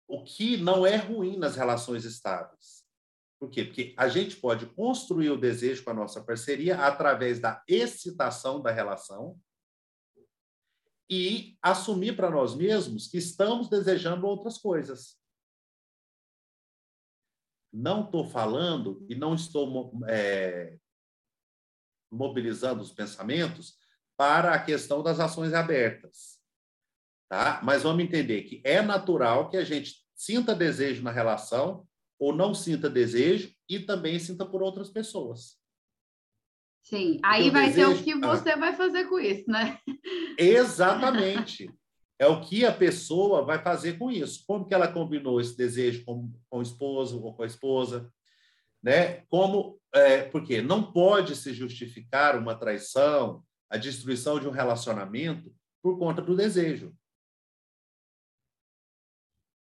O 0.08 0.24
que 0.24 0.56
não 0.56 0.84
é 0.84 0.96
ruim 0.96 1.36
nas 1.36 1.54
relações 1.54 2.04
estáveis. 2.04 2.84
Por 3.38 3.48
quê? 3.48 3.64
Porque 3.66 3.94
a 3.96 4.08
gente 4.08 4.34
pode 4.38 4.66
construir 4.74 5.30
o 5.30 5.40
desejo 5.40 5.84
com 5.84 5.90
a 5.90 5.94
nossa 5.94 6.20
parceria 6.24 6.76
através 6.84 7.38
da 7.38 7.62
excitação 7.68 8.60
da 8.60 8.72
relação 8.72 9.38
e 11.08 11.56
assumir 11.62 12.16
para 12.16 12.28
nós 12.28 12.56
mesmos 12.56 13.06
que 13.06 13.18
estamos 13.18 13.68
desejando 13.68 14.26
outras 14.26 14.58
coisas. 14.58 15.16
Não 17.78 18.04
estou 18.04 18.26
falando 18.26 19.04
e 19.06 19.14
não 19.14 19.34
estou 19.34 19.92
é, 20.08 20.78
mobilizando 22.10 22.80
os 22.80 22.90
pensamentos 22.90 23.74
para 24.16 24.54
a 24.54 24.58
questão 24.58 25.02
das 25.02 25.20
ações 25.20 25.52
abertas. 25.52 26.40
Tá? 27.28 27.60
Mas 27.62 27.82
vamos 27.82 28.02
entender 28.02 28.44
que 28.44 28.62
é 28.64 28.80
natural 28.80 29.50
que 29.50 29.58
a 29.58 29.64
gente 29.64 29.96
sinta 30.14 30.54
desejo 30.54 31.02
na 31.02 31.10
relação 31.10 31.86
ou 32.18 32.34
não 32.34 32.54
sinta 32.54 32.88
desejo 32.88 33.54
e 33.68 33.78
também 33.78 34.18
sinta 34.18 34.46
por 34.46 34.62
outras 34.62 34.88
pessoas. 34.88 35.58
Sim, 36.82 37.20
aí 37.22 37.50
vai 37.50 37.66
desejo... 37.66 37.94
ser 37.94 38.00
o 38.00 38.04
que 38.04 38.12
ah. 38.12 38.28
você 38.28 38.56
vai 38.56 38.74
fazer 38.74 39.04
com 39.04 39.18
isso, 39.18 39.50
né? 39.50 39.78
Exatamente. 40.38 41.70
É 42.18 42.26
o 42.26 42.40
que 42.40 42.64
a 42.64 42.72
pessoa 42.72 43.44
vai 43.44 43.62
fazer 43.62 43.98
com 43.98 44.10
isso. 44.10 44.44
Como 44.46 44.66
que 44.66 44.74
ela 44.74 44.90
combinou 44.90 45.40
esse 45.40 45.56
desejo 45.56 46.04
com, 46.04 46.32
com 46.48 46.58
o 46.58 46.62
esposo 46.62 47.22
ou 47.22 47.34
com 47.34 47.42
a 47.42 47.46
esposa? 47.46 48.10
Né? 48.82 49.22
Como, 49.28 49.78
é, 49.92 50.22
porque 50.22 50.62
não 50.62 50.92
pode 50.92 51.36
se 51.36 51.52
justificar 51.52 52.38
uma 52.38 52.54
traição, 52.54 53.44
a 53.68 53.76
destruição 53.76 54.40
de 54.40 54.48
um 54.48 54.52
relacionamento 54.52 55.54
por 55.82 55.98
conta 55.98 56.22
do 56.22 56.36
desejo. 56.36 56.94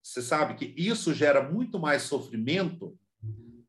Você 0.02 0.22
sabe 0.22 0.54
que 0.54 0.74
isso 0.78 1.14
gera 1.14 1.42
muito 1.52 1.80
mais 1.80 2.04
sofrimento, 2.04 2.98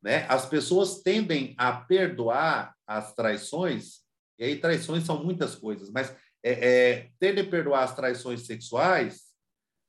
né? 0.03 0.27
As 0.29 0.47
pessoas 0.47 1.03
tendem 1.03 1.55
a 1.59 1.73
perdoar 1.73 2.77
as 2.87 3.15
traições, 3.15 4.03
e 4.39 4.45
aí 4.45 4.61
traições 4.61 5.05
são 5.05 5.25
muitas 5.25 5.55
coisas, 5.55 5.91
mas 5.91 6.15
é, 6.49 6.69
é, 6.69 7.11
tendem 7.19 7.45
a 7.45 7.49
perdoar 7.49 7.85
as 7.85 7.95
traições 7.95 8.47
sexuais, 8.47 9.25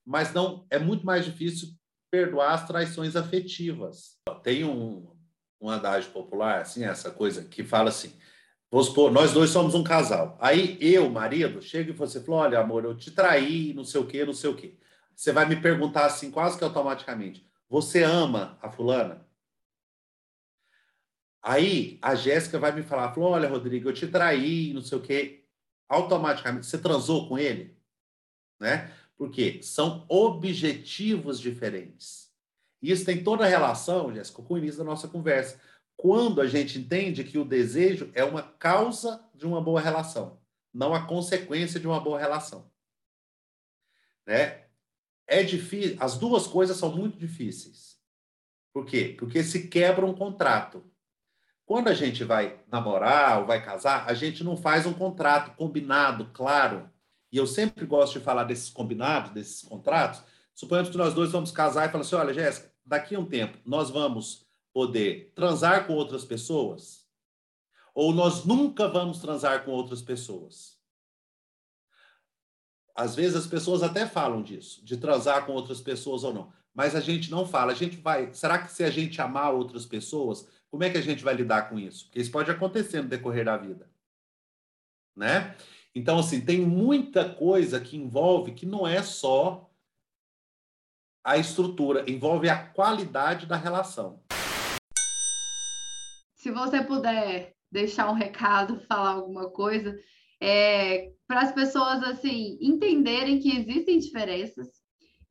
mas 0.06 0.32
não 0.32 0.66
é 0.70 0.78
muito 0.78 1.04
mais 1.04 1.24
difícil 1.24 1.68
perdoar 2.10 2.54
as 2.54 2.66
traições 2.66 3.16
afetivas. 3.16 4.16
Tem 4.42 4.64
um, 4.64 5.14
um 5.60 5.68
adágio 5.68 6.10
popular, 6.10 6.62
assim, 6.62 6.84
essa 6.84 7.10
coisa 7.10 7.44
que 7.44 7.62
fala 7.62 7.90
assim: 7.90 8.12
supor, 8.72 9.10
nós 9.10 9.32
dois 9.32 9.50
somos 9.50 9.74
um 9.74 9.84
casal. 9.84 10.36
Aí 10.40 10.78
eu, 10.80 11.08
marido, 11.10 11.60
chego 11.62 11.90
e 11.90 11.94
você 11.94 12.20
fala: 12.20 12.38
olha, 12.38 12.58
amor, 12.58 12.84
eu 12.84 12.96
te 12.96 13.10
traí, 13.10 13.72
não 13.74 13.84
sei 13.84 14.00
o 14.00 14.06
quê, 14.06 14.24
não 14.24 14.34
sei 14.34 14.50
o 14.50 14.56
quê 14.56 14.76
você 15.18 15.32
vai 15.32 15.48
me 15.48 15.56
perguntar 15.56 16.06
assim, 16.06 16.30
quase 16.30 16.56
que 16.56 16.62
automaticamente: 16.62 17.44
você 17.68 18.04
ama 18.04 18.56
a 18.62 18.70
fulana? 18.70 19.26
Aí 21.42 21.98
a 22.00 22.14
Jéssica 22.14 22.56
vai 22.56 22.70
me 22.70 22.84
falar: 22.84 23.12
falou, 23.12 23.30
olha, 23.30 23.48
Rodrigo, 23.48 23.88
eu 23.88 23.92
te 23.92 24.06
traí, 24.06 24.72
não 24.72 24.80
sei 24.80 24.96
o 24.96 25.02
quê. 25.02 25.37
Automaticamente, 25.88 26.66
você 26.66 26.78
transou 26.78 27.28
com 27.28 27.38
ele? 27.38 27.76
Né? 28.60 28.92
Porque 29.16 29.62
são 29.62 30.04
objetivos 30.08 31.40
diferentes. 31.40 32.32
Isso 32.80 33.04
tem 33.04 33.24
toda 33.24 33.44
a 33.44 33.48
relação, 33.48 34.12
Jéssica, 34.12 34.42
com 34.42 34.54
o 34.54 34.58
início 34.58 34.78
da 34.78 34.84
nossa 34.84 35.08
conversa. 35.08 35.60
Quando 35.96 36.40
a 36.40 36.46
gente 36.46 36.78
entende 36.78 37.24
que 37.24 37.38
o 37.38 37.44
desejo 37.44 38.10
é 38.14 38.22
uma 38.22 38.42
causa 38.42 39.24
de 39.34 39.46
uma 39.46 39.60
boa 39.60 39.80
relação, 39.80 40.40
não 40.72 40.94
a 40.94 41.06
consequência 41.06 41.80
de 41.80 41.86
uma 41.86 42.00
boa 42.00 42.18
relação. 42.18 42.70
Né? 44.26 44.68
é 45.28 45.42
difícil, 45.42 45.96
as 46.00 46.16
duas 46.16 46.46
coisas 46.46 46.76
são 46.78 46.96
muito 46.96 47.18
difíceis. 47.18 47.98
Por 48.72 48.86
quê? 48.86 49.14
Porque 49.18 49.44
se 49.44 49.68
quebra 49.68 50.06
um 50.06 50.14
contrato. 50.14 50.82
Quando 51.68 51.88
a 51.88 51.92
gente 51.92 52.24
vai 52.24 52.58
namorar 52.72 53.40
ou 53.40 53.46
vai 53.46 53.62
casar, 53.62 54.08
a 54.08 54.14
gente 54.14 54.42
não 54.42 54.56
faz 54.56 54.86
um 54.86 54.94
contrato 54.94 55.54
combinado, 55.54 56.30
claro. 56.32 56.88
E 57.30 57.36
eu 57.36 57.46
sempre 57.46 57.84
gosto 57.84 58.18
de 58.18 58.24
falar 58.24 58.44
desses 58.44 58.70
combinados, 58.70 59.32
desses 59.32 59.60
contratos. 59.60 60.22
Suponhamos 60.54 60.88
que 60.88 60.96
nós 60.96 61.12
dois 61.12 61.30
vamos 61.30 61.50
casar 61.50 61.86
e 61.86 61.92
falar 61.92 62.00
assim: 62.00 62.16
olha, 62.16 62.32
Jéssica, 62.32 62.72
daqui 62.86 63.14
a 63.14 63.18
um 63.20 63.26
tempo 63.26 63.58
nós 63.66 63.90
vamos 63.90 64.46
poder 64.72 65.30
transar 65.34 65.86
com 65.86 65.92
outras 65.92 66.24
pessoas? 66.24 67.06
Ou 67.94 68.14
nós 68.14 68.46
nunca 68.46 68.88
vamos 68.88 69.18
transar 69.18 69.62
com 69.62 69.70
outras 69.70 70.00
pessoas? 70.00 70.77
Às 72.98 73.14
vezes 73.14 73.36
as 73.36 73.46
pessoas 73.46 73.84
até 73.84 74.04
falam 74.04 74.42
disso, 74.42 74.84
de 74.84 74.96
transar 74.96 75.46
com 75.46 75.52
outras 75.52 75.80
pessoas 75.80 76.24
ou 76.24 76.34
não, 76.34 76.52
mas 76.74 76.96
a 76.96 77.00
gente 77.00 77.30
não 77.30 77.46
fala. 77.46 77.70
A 77.70 77.74
gente 77.74 77.96
vai. 77.96 78.34
Será 78.34 78.58
que 78.58 78.72
se 78.72 78.82
a 78.82 78.90
gente 78.90 79.20
amar 79.20 79.54
outras 79.54 79.86
pessoas, 79.86 80.48
como 80.68 80.82
é 80.82 80.90
que 80.90 80.98
a 80.98 81.00
gente 81.00 81.22
vai 81.22 81.32
lidar 81.32 81.68
com 81.68 81.78
isso? 81.78 82.06
Porque 82.06 82.18
isso 82.18 82.32
pode 82.32 82.50
acontecer 82.50 83.00
no 83.00 83.08
decorrer 83.08 83.44
da 83.44 83.56
vida, 83.56 83.88
né? 85.14 85.54
Então 85.94 86.18
assim 86.18 86.40
tem 86.40 86.60
muita 86.60 87.32
coisa 87.32 87.80
que 87.80 87.96
envolve 87.96 88.50
que 88.50 88.66
não 88.66 88.84
é 88.84 89.00
só 89.00 89.70
a 91.22 91.36
estrutura, 91.36 92.04
envolve 92.10 92.48
a 92.48 92.66
qualidade 92.70 93.46
da 93.46 93.54
relação. 93.54 94.20
Se 96.34 96.50
você 96.50 96.82
puder 96.82 97.54
deixar 97.70 98.10
um 98.10 98.14
recado, 98.14 98.80
falar 98.88 99.10
alguma 99.10 99.48
coisa, 99.50 99.96
é, 100.40 101.12
para 101.26 101.42
as 101.42 101.52
pessoas 101.52 102.02
assim 102.02 102.58
entenderem 102.60 103.40
que 103.40 103.56
existem 103.56 103.98
diferenças. 103.98 104.68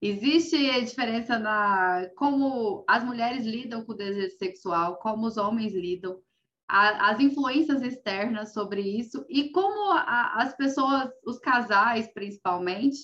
Existe 0.01 0.55
a 0.69 0.79
diferença 0.79 1.39
na 1.39 2.07
como 2.15 2.85
as 2.87 3.03
mulheres 3.03 3.45
lidam 3.45 3.83
com 3.83 3.93
o 3.93 3.97
desejo 3.97 4.37
sexual, 4.37 4.97
como 4.97 5.25
os 5.25 5.37
homens 5.37 5.73
lidam, 5.73 6.21
a, 6.67 7.11
as 7.11 7.19
influências 7.19 7.81
externas 7.81 8.53
sobre 8.53 8.81
isso 8.81 9.25
e 9.29 9.49
como 9.51 9.91
a, 9.91 10.41
as 10.41 10.55
pessoas, 10.55 11.09
os 11.25 11.39
casais 11.39 12.07
principalmente, 12.13 12.99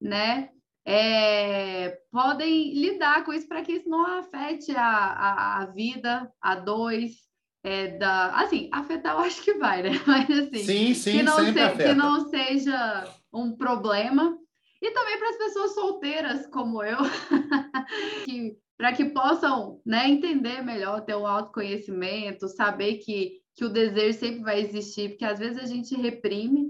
né, 0.00 0.50
é, 0.86 1.98
podem 2.10 2.74
lidar 2.74 3.24
com 3.24 3.32
isso 3.32 3.48
para 3.48 3.62
que 3.62 3.72
isso 3.72 3.88
não 3.88 4.04
afete 4.18 4.74
a, 4.76 4.86
a, 4.86 5.62
a 5.62 5.66
vida 5.66 6.30
a 6.40 6.56
dois, 6.56 7.23
é, 7.64 7.88
da. 7.96 8.36
Assim, 8.36 8.68
afetar 8.70 9.14
eu 9.14 9.20
acho 9.20 9.42
que 9.42 9.54
vai, 9.54 9.82
né? 9.82 9.90
Mas 10.06 10.30
assim. 10.30 10.64
Sim, 10.64 10.94
sim, 10.94 11.16
que 11.16 11.22
não, 11.22 11.38
se, 11.38 11.52
que 11.52 11.94
não 11.94 12.28
seja 12.28 13.08
um 13.32 13.56
problema. 13.56 14.38
E 14.82 14.90
também 14.90 15.18
para 15.18 15.30
as 15.30 15.38
pessoas 15.38 15.74
solteiras 15.74 16.46
como 16.48 16.82
eu, 16.82 16.98
que 18.26 18.58
para 18.76 18.92
que 18.92 19.06
possam 19.06 19.80
né, 19.86 20.10
entender 20.10 20.62
melhor, 20.62 21.00
ter 21.00 21.14
um 21.14 21.26
autoconhecimento, 21.26 22.48
saber 22.48 22.96
que, 22.96 23.40
que 23.54 23.64
o 23.64 23.70
desejo 23.70 24.18
sempre 24.18 24.42
vai 24.42 24.60
existir, 24.60 25.10
porque 25.10 25.24
às 25.24 25.38
vezes 25.38 25.62
a 25.62 25.66
gente 25.66 25.94
reprime, 25.94 26.68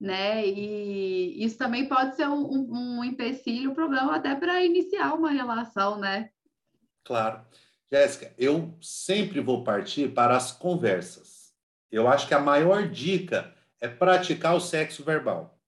né? 0.00 0.46
E 0.46 1.42
isso 1.42 1.58
também 1.58 1.88
pode 1.88 2.14
ser 2.14 2.28
um, 2.28 2.44
um, 2.44 2.98
um 2.98 3.04
empecilho, 3.04 3.72
um 3.72 3.74
problema 3.74 4.14
até 4.14 4.36
para 4.36 4.62
iniciar 4.62 5.14
uma 5.14 5.30
relação, 5.30 5.98
né? 5.98 6.30
Claro. 7.02 7.40
Jéssica, 7.90 8.32
eu 8.36 8.74
sempre 8.80 9.40
vou 9.40 9.64
partir 9.64 10.08
para 10.12 10.36
as 10.36 10.52
conversas. 10.52 11.54
Eu 11.90 12.06
acho 12.06 12.28
que 12.28 12.34
a 12.34 12.40
maior 12.40 12.88
dica 12.88 13.54
é 13.80 13.88
praticar 13.88 14.54
o 14.54 14.60
sexo 14.60 15.02
verbal. 15.02 15.58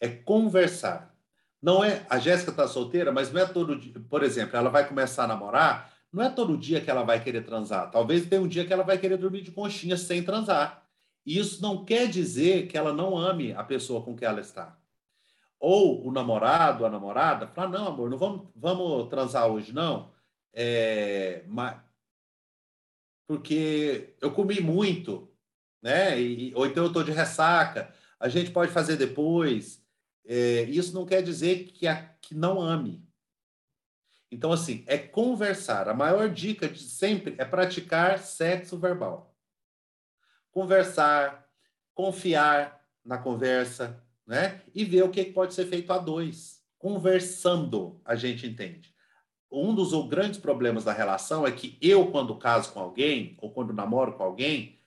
É 0.00 0.08
conversar. 0.08 1.14
Não 1.60 1.82
é, 1.84 2.06
a 2.08 2.18
Jéssica 2.18 2.52
está 2.52 2.68
solteira, 2.68 3.12
mas 3.12 3.32
não 3.32 3.40
é 3.40 3.46
todo 3.46 3.76
dia, 3.76 3.92
por 4.08 4.22
exemplo, 4.22 4.56
ela 4.56 4.70
vai 4.70 4.88
começar 4.88 5.24
a 5.24 5.26
namorar, 5.26 5.92
não 6.10 6.22
é 6.22 6.30
todo 6.30 6.56
dia 6.56 6.80
que 6.80 6.90
ela 6.90 7.02
vai 7.02 7.22
querer 7.22 7.44
transar. 7.44 7.90
Talvez 7.90 8.26
tenha 8.26 8.40
um 8.40 8.48
dia 8.48 8.64
que 8.64 8.72
ela 8.72 8.82
vai 8.82 8.96
querer 8.96 9.18
dormir 9.18 9.42
de 9.42 9.50
conchinha 9.50 9.96
sem 9.96 10.22
transar. 10.22 10.86
E 11.26 11.38
isso 11.38 11.60
não 11.60 11.84
quer 11.84 12.08
dizer 12.08 12.66
que 12.66 12.78
ela 12.78 12.92
não 12.92 13.16
ame 13.16 13.52
a 13.52 13.62
pessoa 13.62 14.02
com 14.02 14.16
que 14.16 14.24
ela 14.24 14.40
está. 14.40 14.78
Ou 15.58 16.06
o 16.06 16.10
namorado, 16.10 16.86
a 16.86 16.90
namorada, 16.90 17.46
fala: 17.48 17.78
"Não, 17.78 17.88
amor, 17.88 18.08
não 18.08 18.16
vamos, 18.16 18.48
vamos 18.56 19.08
transar 19.08 19.46
hoje 19.46 19.72
não". 19.72 20.10
É, 20.52 21.44
mas, 21.46 21.80
porque 23.26 24.14
eu 24.20 24.32
comi 24.32 24.60
muito, 24.60 25.32
né? 25.82 26.20
E, 26.20 26.52
ou 26.54 26.66
então 26.66 26.84
eu 26.84 26.88
estou 26.88 27.04
de 27.04 27.12
ressaca. 27.12 27.94
A 28.18 28.28
gente 28.28 28.50
pode 28.50 28.72
fazer 28.72 28.96
depois. 28.96 29.84
É, 30.24 30.62
isso 30.62 30.94
não 30.94 31.06
quer 31.06 31.22
dizer 31.22 31.64
que, 31.66 31.86
a, 31.86 32.02
que 32.20 32.34
não 32.34 32.60
ame. 32.60 33.08
Então, 34.30 34.52
assim, 34.52 34.84
é 34.86 34.96
conversar. 34.96 35.88
A 35.88 35.94
maior 35.94 36.28
dica 36.28 36.68
de 36.68 36.78
sempre 36.80 37.34
é 37.38 37.44
praticar 37.44 38.18
sexo 38.18 38.78
verbal. 38.78 39.34
Conversar, 40.52 41.48
confiar 41.94 42.84
na 43.04 43.18
conversa, 43.18 44.02
né? 44.26 44.62
E 44.74 44.84
ver 44.84 45.02
o 45.02 45.10
que 45.10 45.24
pode 45.24 45.54
ser 45.54 45.66
feito 45.66 45.92
a 45.92 45.98
dois. 45.98 46.62
Conversando, 46.78 48.00
a 48.04 48.14
gente 48.14 48.46
entende. 48.46 48.89
Um 49.50 49.74
dos 49.74 49.92
grandes 50.08 50.38
problemas 50.38 50.84
da 50.84 50.92
relação 50.92 51.46
é 51.46 51.50
que 51.50 51.76
eu, 51.80 52.10
quando 52.10 52.36
caso 52.36 52.72
com 52.72 52.80
alguém, 52.80 53.36
ou 53.40 53.50
quando 53.50 53.72
namoro 53.72 54.12
com 54.12 54.22
alguém, 54.22 54.78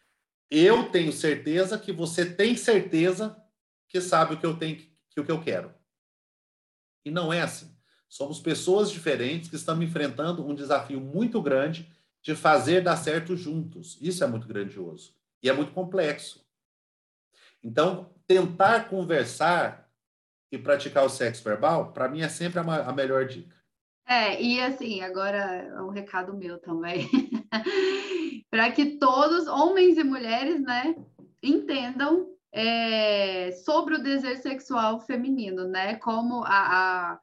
eu 0.49 0.89
tenho 0.89 1.11
certeza 1.11 1.77
que 1.77 1.91
você 1.91 2.25
tem 2.25 2.55
certeza 2.55 3.35
que 3.87 3.99
sabe 3.99 4.35
o 4.35 4.39
que 4.39 4.45
eu 4.45 4.55
tenho, 4.55 4.77
que 5.09 5.19
o 5.19 5.25
que 5.25 5.31
eu 5.31 5.41
quero. 5.41 5.73
E 7.05 7.11
não 7.11 7.33
é 7.33 7.41
assim. 7.41 7.75
Somos 8.07 8.39
pessoas 8.39 8.91
diferentes 8.91 9.49
que 9.49 9.55
estamos 9.55 9.83
enfrentando 9.83 10.47
um 10.47 10.53
desafio 10.53 11.01
muito 11.01 11.41
grande 11.41 11.91
de 12.21 12.35
fazer 12.35 12.81
dar 12.81 12.95
certo 12.95 13.35
juntos. 13.35 13.97
Isso 13.99 14.23
é 14.23 14.27
muito 14.27 14.47
grandioso 14.47 15.13
e 15.41 15.49
é 15.49 15.53
muito 15.53 15.73
complexo. 15.73 16.45
Então, 17.61 18.13
tentar 18.25 18.87
conversar 18.87 19.91
e 20.51 20.57
praticar 20.57 21.05
o 21.05 21.09
sexo 21.09 21.43
verbal, 21.43 21.91
para 21.91 22.07
mim, 22.07 22.21
é 22.21 22.29
sempre 22.29 22.59
a, 22.59 22.63
a 22.63 22.93
melhor 22.93 23.25
dica. 23.25 23.55
É, 24.05 24.41
e 24.41 24.61
assim, 24.61 25.01
agora 25.01 25.37
é 25.37 25.81
um 25.81 25.89
recado 25.89 26.33
meu 26.33 26.59
também. 26.59 27.09
para 28.49 28.71
que 28.71 28.97
todos, 28.97 29.47
homens 29.47 29.97
e 29.97 30.03
mulheres, 30.03 30.61
né, 30.61 30.95
entendam 31.41 32.33
é, 32.51 33.51
sobre 33.65 33.95
o 33.95 34.03
desejo 34.03 34.41
sexual 34.41 34.99
feminino, 34.99 35.67
né? 35.67 35.95
Como 35.95 36.43
a, 36.43 37.13
a, 37.13 37.19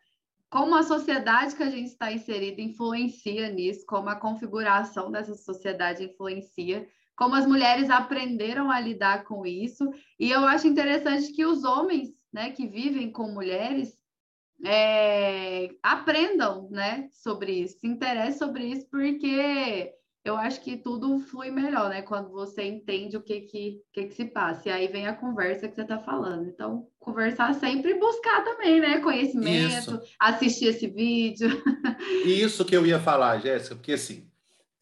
como 0.51 0.75
a 0.75 0.83
sociedade 0.83 1.55
que 1.55 1.63
a 1.63 1.71
gente 1.71 1.87
está 1.87 2.11
inserida 2.11 2.61
influencia 2.61 3.49
nisso, 3.49 3.87
como 3.87 4.09
a 4.09 4.17
configuração 4.17 5.11
dessa 5.11 5.35
sociedade 5.35 6.05
influencia, 6.05 6.89
como 7.17 7.37
as 7.37 7.47
mulheres 7.47 7.89
aprenderam 7.91 8.71
a 8.71 8.81
lidar 8.81 9.25
com 9.25 9.47
isso. 9.47 9.89
E 10.19 10.31
eu 10.31 10.41
acho 10.41 10.67
interessante 10.67 11.33
que 11.33 11.47
os 11.47 11.63
homens, 11.63 12.09
né, 12.33 12.51
que 12.51 12.67
vivem 12.67 13.13
com 13.13 13.31
mulheres, 13.31 14.00
é, 14.65 15.71
aprendam, 15.83 16.69
né, 16.71 17.09
sobre 17.13 17.53
isso, 17.53 17.79
se 17.81 17.87
interessem 17.87 18.39
sobre 18.39 18.65
isso, 18.65 18.87
porque 18.91 19.93
eu 20.25 20.37
acho 20.37 20.61
que 20.61 20.77
tudo 20.77 21.19
flui 21.19 21.51
melhor, 21.51 21.89
né? 21.89 22.03
Quando 22.03 22.31
você 22.31 22.63
entende 22.65 23.17
o 23.17 23.23
que 23.23 23.41
que, 23.41 23.81
que, 23.91 24.05
que 24.05 24.15
se 24.15 24.27
passa. 24.27 24.69
E 24.69 24.73
aí 24.73 24.87
vem 24.87 25.07
a 25.07 25.15
conversa 25.15 25.67
que 25.67 25.75
você 25.75 25.81
está 25.81 25.99
falando. 25.99 26.47
Então, 26.47 26.87
conversar 26.99 27.55
sempre 27.55 27.93
e 27.93 27.99
buscar 27.99 28.45
também, 28.45 28.81
né? 28.81 29.01
Conhecimento, 29.01 29.95
Isso. 29.95 30.01
assistir 30.19 30.67
esse 30.67 30.87
vídeo. 30.87 31.49
Isso 32.25 32.67
que 32.67 32.77
eu 32.77 32.87
ia 32.87 33.01
falar, 33.01 33.39
Jéssica, 33.39 33.75
porque 33.75 33.95
assim, 33.95 34.29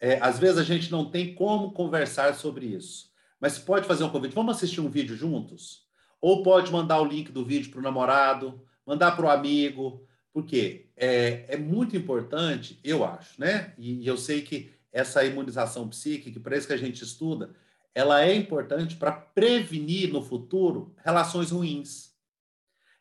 é, 0.01 0.19
às 0.21 0.39
vezes 0.39 0.59
a 0.59 0.65
gente 0.65 0.91
não 0.91 1.09
tem 1.09 1.35
como 1.35 1.73
conversar 1.73 2.35
sobre 2.35 2.67
isso. 2.67 3.09
Mas 3.41 3.59
pode 3.59 3.87
fazer 3.87 4.03
um 4.03 4.11
convite, 4.11 4.35
vamos 4.35 4.57
assistir 4.57 4.81
um 4.81 4.91
vídeo 4.91 5.17
juntos? 5.17 5.87
Ou 6.21 6.43
pode 6.43 6.73
mandar 6.73 7.01
o 7.01 7.05
link 7.05 7.31
do 7.31 7.45
vídeo 7.45 7.71
para 7.71 7.79
o 7.79 7.83
namorado, 7.83 8.61
mandar 8.89 9.15
para 9.15 9.27
o 9.27 9.31
amigo, 9.31 10.03
porque 10.33 10.87
é, 10.97 11.45
é 11.47 11.57
muito 11.59 11.95
importante, 11.95 12.81
eu 12.83 13.05
acho, 13.05 13.39
né? 13.39 13.75
E, 13.77 14.03
e 14.03 14.07
eu 14.07 14.17
sei 14.17 14.41
que 14.41 14.73
essa 14.91 15.23
imunização 15.23 15.87
psíquica, 15.87 16.41
para 16.41 16.57
isso 16.57 16.67
que 16.67 16.73
a 16.73 16.79
gente 16.79 17.05
estuda, 17.05 17.55
ela 17.95 18.25
é 18.25 18.35
importante 18.35 18.97
para 18.97 19.13
prevenir 19.13 20.11
no 20.11 20.23
futuro 20.23 20.95
relações 21.05 21.51
ruins, 21.51 22.15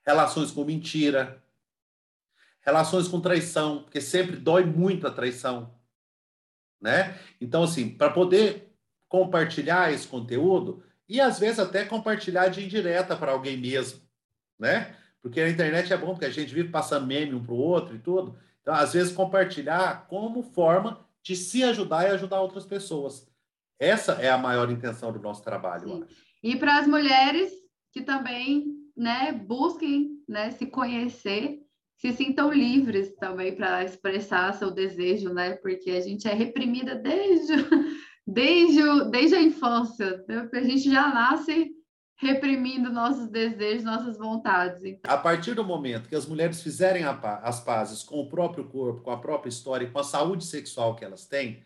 relações 0.06 0.52
com 0.52 0.66
mentira, 0.66 1.42
relações 2.60 3.08
com 3.08 3.22
traição, 3.22 3.84
porque 3.84 4.02
sempre 4.02 4.36
dói 4.36 4.66
muito 4.66 5.08
a 5.08 5.12
traição, 5.12 5.74
né? 6.82 7.18
Então, 7.40 7.64
assim, 7.64 7.88
para 7.88 8.10
poder 8.10 8.74
compartilhar 9.08 9.94
esse 9.94 10.06
conteúdo 10.06 10.84
e 11.08 11.22
às 11.22 11.40
vezes 11.40 11.60
até 11.60 11.86
compartilhar 11.86 12.50
de 12.50 12.66
indireta 12.66 13.16
para 13.16 13.32
alguém 13.32 13.56
mesmo, 13.56 14.02
né? 14.60 14.98
Porque 15.28 15.42
a 15.42 15.50
internet 15.50 15.92
é 15.92 15.98
bom, 15.98 16.12
porque 16.12 16.26
a 16.26 16.32
gente 16.32 16.54
vive 16.54 16.70
passando 16.70 17.06
meme 17.06 17.36
um 17.36 17.44
para 17.44 17.54
o 17.54 17.58
outro 17.58 17.96
e 17.96 18.00
tudo. 18.00 18.38
Então, 18.62 18.74
às 18.74 18.94
vezes, 18.94 19.14
compartilhar 19.14 20.08
como 20.08 20.42
forma 20.42 21.06
de 21.22 21.36
se 21.36 21.64
ajudar 21.64 22.06
e 22.06 22.12
ajudar 22.12 22.40
outras 22.40 22.66
pessoas. 22.66 23.30
Essa 23.78 24.14
é 24.14 24.30
a 24.30 24.38
maior 24.38 24.72
intenção 24.72 25.12
do 25.12 25.20
nosso 25.20 25.44
trabalho. 25.44 26.08
E 26.42 26.56
para 26.56 26.80
as 26.80 26.88
mulheres 26.88 27.52
que 27.92 28.02
também 28.02 28.68
né, 28.96 29.34
busquem 29.34 30.24
né, 30.28 30.52
se 30.52 30.66
conhecer, 30.66 31.60
se 31.98 32.14
sintam 32.14 32.52
livres 32.52 33.14
também 33.16 33.54
para 33.54 33.84
expressar 33.84 34.54
seu 34.54 34.72
desejo, 34.72 35.34
né? 35.34 35.56
Porque 35.56 35.92
a 35.92 36.00
gente 36.00 36.28
é 36.28 36.34
reprimida 36.34 36.96
desde, 36.96 37.54
desde, 38.26 38.82
desde 39.12 39.36
a 39.36 39.42
infância. 39.42 40.24
Né? 40.28 40.50
A 40.54 40.62
gente 40.62 40.90
já 40.90 41.10
nasce 41.10 41.72
reprimindo 42.18 42.91
nossos 42.91 43.28
desejos, 43.30 43.84
nossas 43.84 44.18
vontades. 44.18 44.84
Então... 44.84 45.11
A 45.11 45.18
partir 45.18 45.53
do 45.53 45.63
momento 45.63 46.09
que 46.09 46.15
as 46.15 46.26
mulheres 46.26 46.61
fizerem 46.61 47.03
as 47.03 47.59
pazes 47.59 48.01
com 48.03 48.20
o 48.20 48.28
próprio 48.28 48.65
corpo, 48.65 49.01
com 49.01 49.11
a 49.11 49.20
própria 49.20 49.49
história 49.49 49.86
e 49.86 49.91
com 49.91 49.99
a 49.99 50.03
saúde 50.03 50.43
sexual 50.43 50.95
que 50.95 51.05
elas 51.05 51.28
têm, 51.28 51.57
pra 51.57 51.63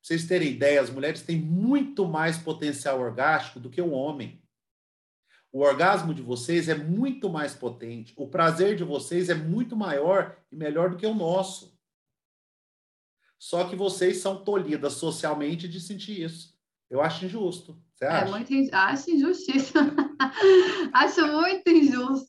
vocês 0.00 0.26
terem 0.26 0.48
ideia, 0.48 0.80
as 0.80 0.90
mulheres 0.90 1.22
têm 1.22 1.38
muito 1.38 2.06
mais 2.06 2.38
potencial 2.38 3.00
orgástico 3.00 3.60
do 3.60 3.70
que 3.70 3.82
o 3.82 3.90
homem. 3.90 4.42
O 5.52 5.60
orgasmo 5.60 6.14
de 6.14 6.22
vocês 6.22 6.70
é 6.70 6.74
muito 6.74 7.28
mais 7.28 7.54
potente, 7.54 8.14
o 8.16 8.26
prazer 8.26 8.74
de 8.74 8.84
vocês 8.84 9.28
é 9.28 9.34
muito 9.34 9.76
maior 9.76 10.34
e 10.50 10.56
melhor 10.56 10.88
do 10.88 10.96
que 10.96 11.06
o 11.06 11.14
nosso. 11.14 11.78
Só 13.38 13.68
que 13.68 13.76
vocês 13.76 14.18
são 14.18 14.42
tolhidas 14.42 14.94
socialmente 14.94 15.68
de 15.68 15.78
sentir 15.78 16.22
isso. 16.22 16.58
Eu 16.88 17.02
acho 17.02 17.26
injusto. 17.26 17.76
Você 18.02 18.06
é 18.06 18.08
acha? 18.08 18.26
É 18.26 18.30
muito, 18.30 18.74
acho 18.74 19.10
injustiça. 19.12 19.78
acho 20.92 21.26
muito 21.28 21.70
injusto. 21.70 22.26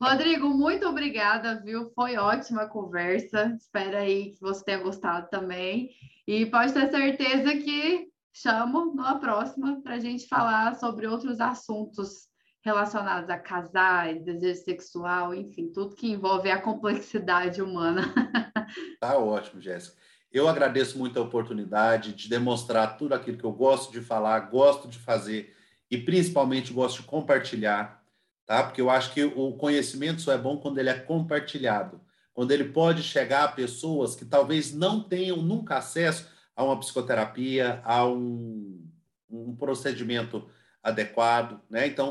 Rodrigo, 0.00 0.48
muito 0.50 0.86
obrigada, 0.86 1.60
viu? 1.60 1.90
Foi 1.92 2.16
ótima 2.16 2.62
a 2.62 2.68
conversa. 2.68 3.52
Espero 3.58 3.96
aí 3.96 4.32
que 4.32 4.40
você 4.40 4.64
tenha 4.64 4.78
gostado 4.78 5.28
também. 5.28 5.90
E 6.26 6.46
pode 6.46 6.72
ter 6.72 6.88
certeza 6.90 7.52
que 7.56 8.06
chamo 8.32 8.94
numa 8.94 9.18
próxima 9.18 9.80
para 9.82 9.94
a 9.94 9.98
gente 9.98 10.28
falar 10.28 10.76
sobre 10.76 11.08
outros 11.08 11.40
assuntos 11.40 12.28
relacionados 12.64 13.28
a 13.28 13.38
casar, 13.38 14.14
desejo 14.14 14.62
sexual, 14.62 15.34
enfim, 15.34 15.72
tudo 15.72 15.96
que 15.96 16.12
envolve 16.12 16.48
a 16.48 16.60
complexidade 16.60 17.60
humana. 17.60 18.02
Tá 19.00 19.18
ótimo, 19.18 19.60
Jéssica. 19.60 20.01
Eu 20.32 20.48
agradeço 20.48 20.98
muito 20.98 21.18
a 21.18 21.22
oportunidade 21.22 22.14
de 22.14 22.26
demonstrar 22.26 22.96
tudo 22.96 23.14
aquilo 23.14 23.36
que 23.36 23.44
eu 23.44 23.52
gosto 23.52 23.92
de 23.92 24.00
falar, 24.00 24.40
gosto 24.40 24.88
de 24.88 24.98
fazer 24.98 25.54
e 25.90 25.98
principalmente 25.98 26.72
gosto 26.72 27.02
de 27.02 27.06
compartilhar, 27.06 28.02
tá? 28.46 28.62
Porque 28.62 28.80
eu 28.80 28.88
acho 28.88 29.12
que 29.12 29.22
o 29.24 29.52
conhecimento 29.52 30.22
só 30.22 30.32
é 30.32 30.38
bom 30.38 30.56
quando 30.56 30.78
ele 30.78 30.88
é 30.88 30.98
compartilhado, 30.98 32.00
quando 32.32 32.50
ele 32.50 32.64
pode 32.64 33.02
chegar 33.02 33.44
a 33.44 33.52
pessoas 33.52 34.14
que 34.14 34.24
talvez 34.24 34.72
não 34.72 35.02
tenham 35.02 35.36
nunca 35.36 35.76
acesso 35.76 36.26
a 36.56 36.64
uma 36.64 36.80
psicoterapia, 36.80 37.82
a 37.84 38.06
um, 38.06 38.88
um 39.28 39.54
procedimento 39.54 40.48
adequado, 40.82 41.60
né? 41.68 41.86
Então, 41.86 42.10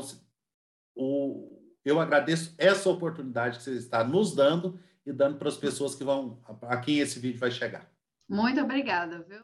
o, 0.94 1.60
eu 1.84 2.00
agradeço 2.00 2.54
essa 2.56 2.88
oportunidade 2.88 3.58
que 3.58 3.64
você 3.64 3.72
está 3.72 4.04
nos 4.04 4.32
dando 4.32 4.78
e 5.04 5.12
dando 5.12 5.38
para 5.38 5.48
as 5.48 5.56
pessoas 5.56 5.96
que 5.96 6.04
vão 6.04 6.38
a 6.62 6.76
quem 6.76 7.00
esse 7.00 7.18
vídeo 7.18 7.40
vai 7.40 7.50
chegar. 7.50 7.91
Muito 8.32 8.60
obrigada, 8.60 9.22
viu? 9.22 9.40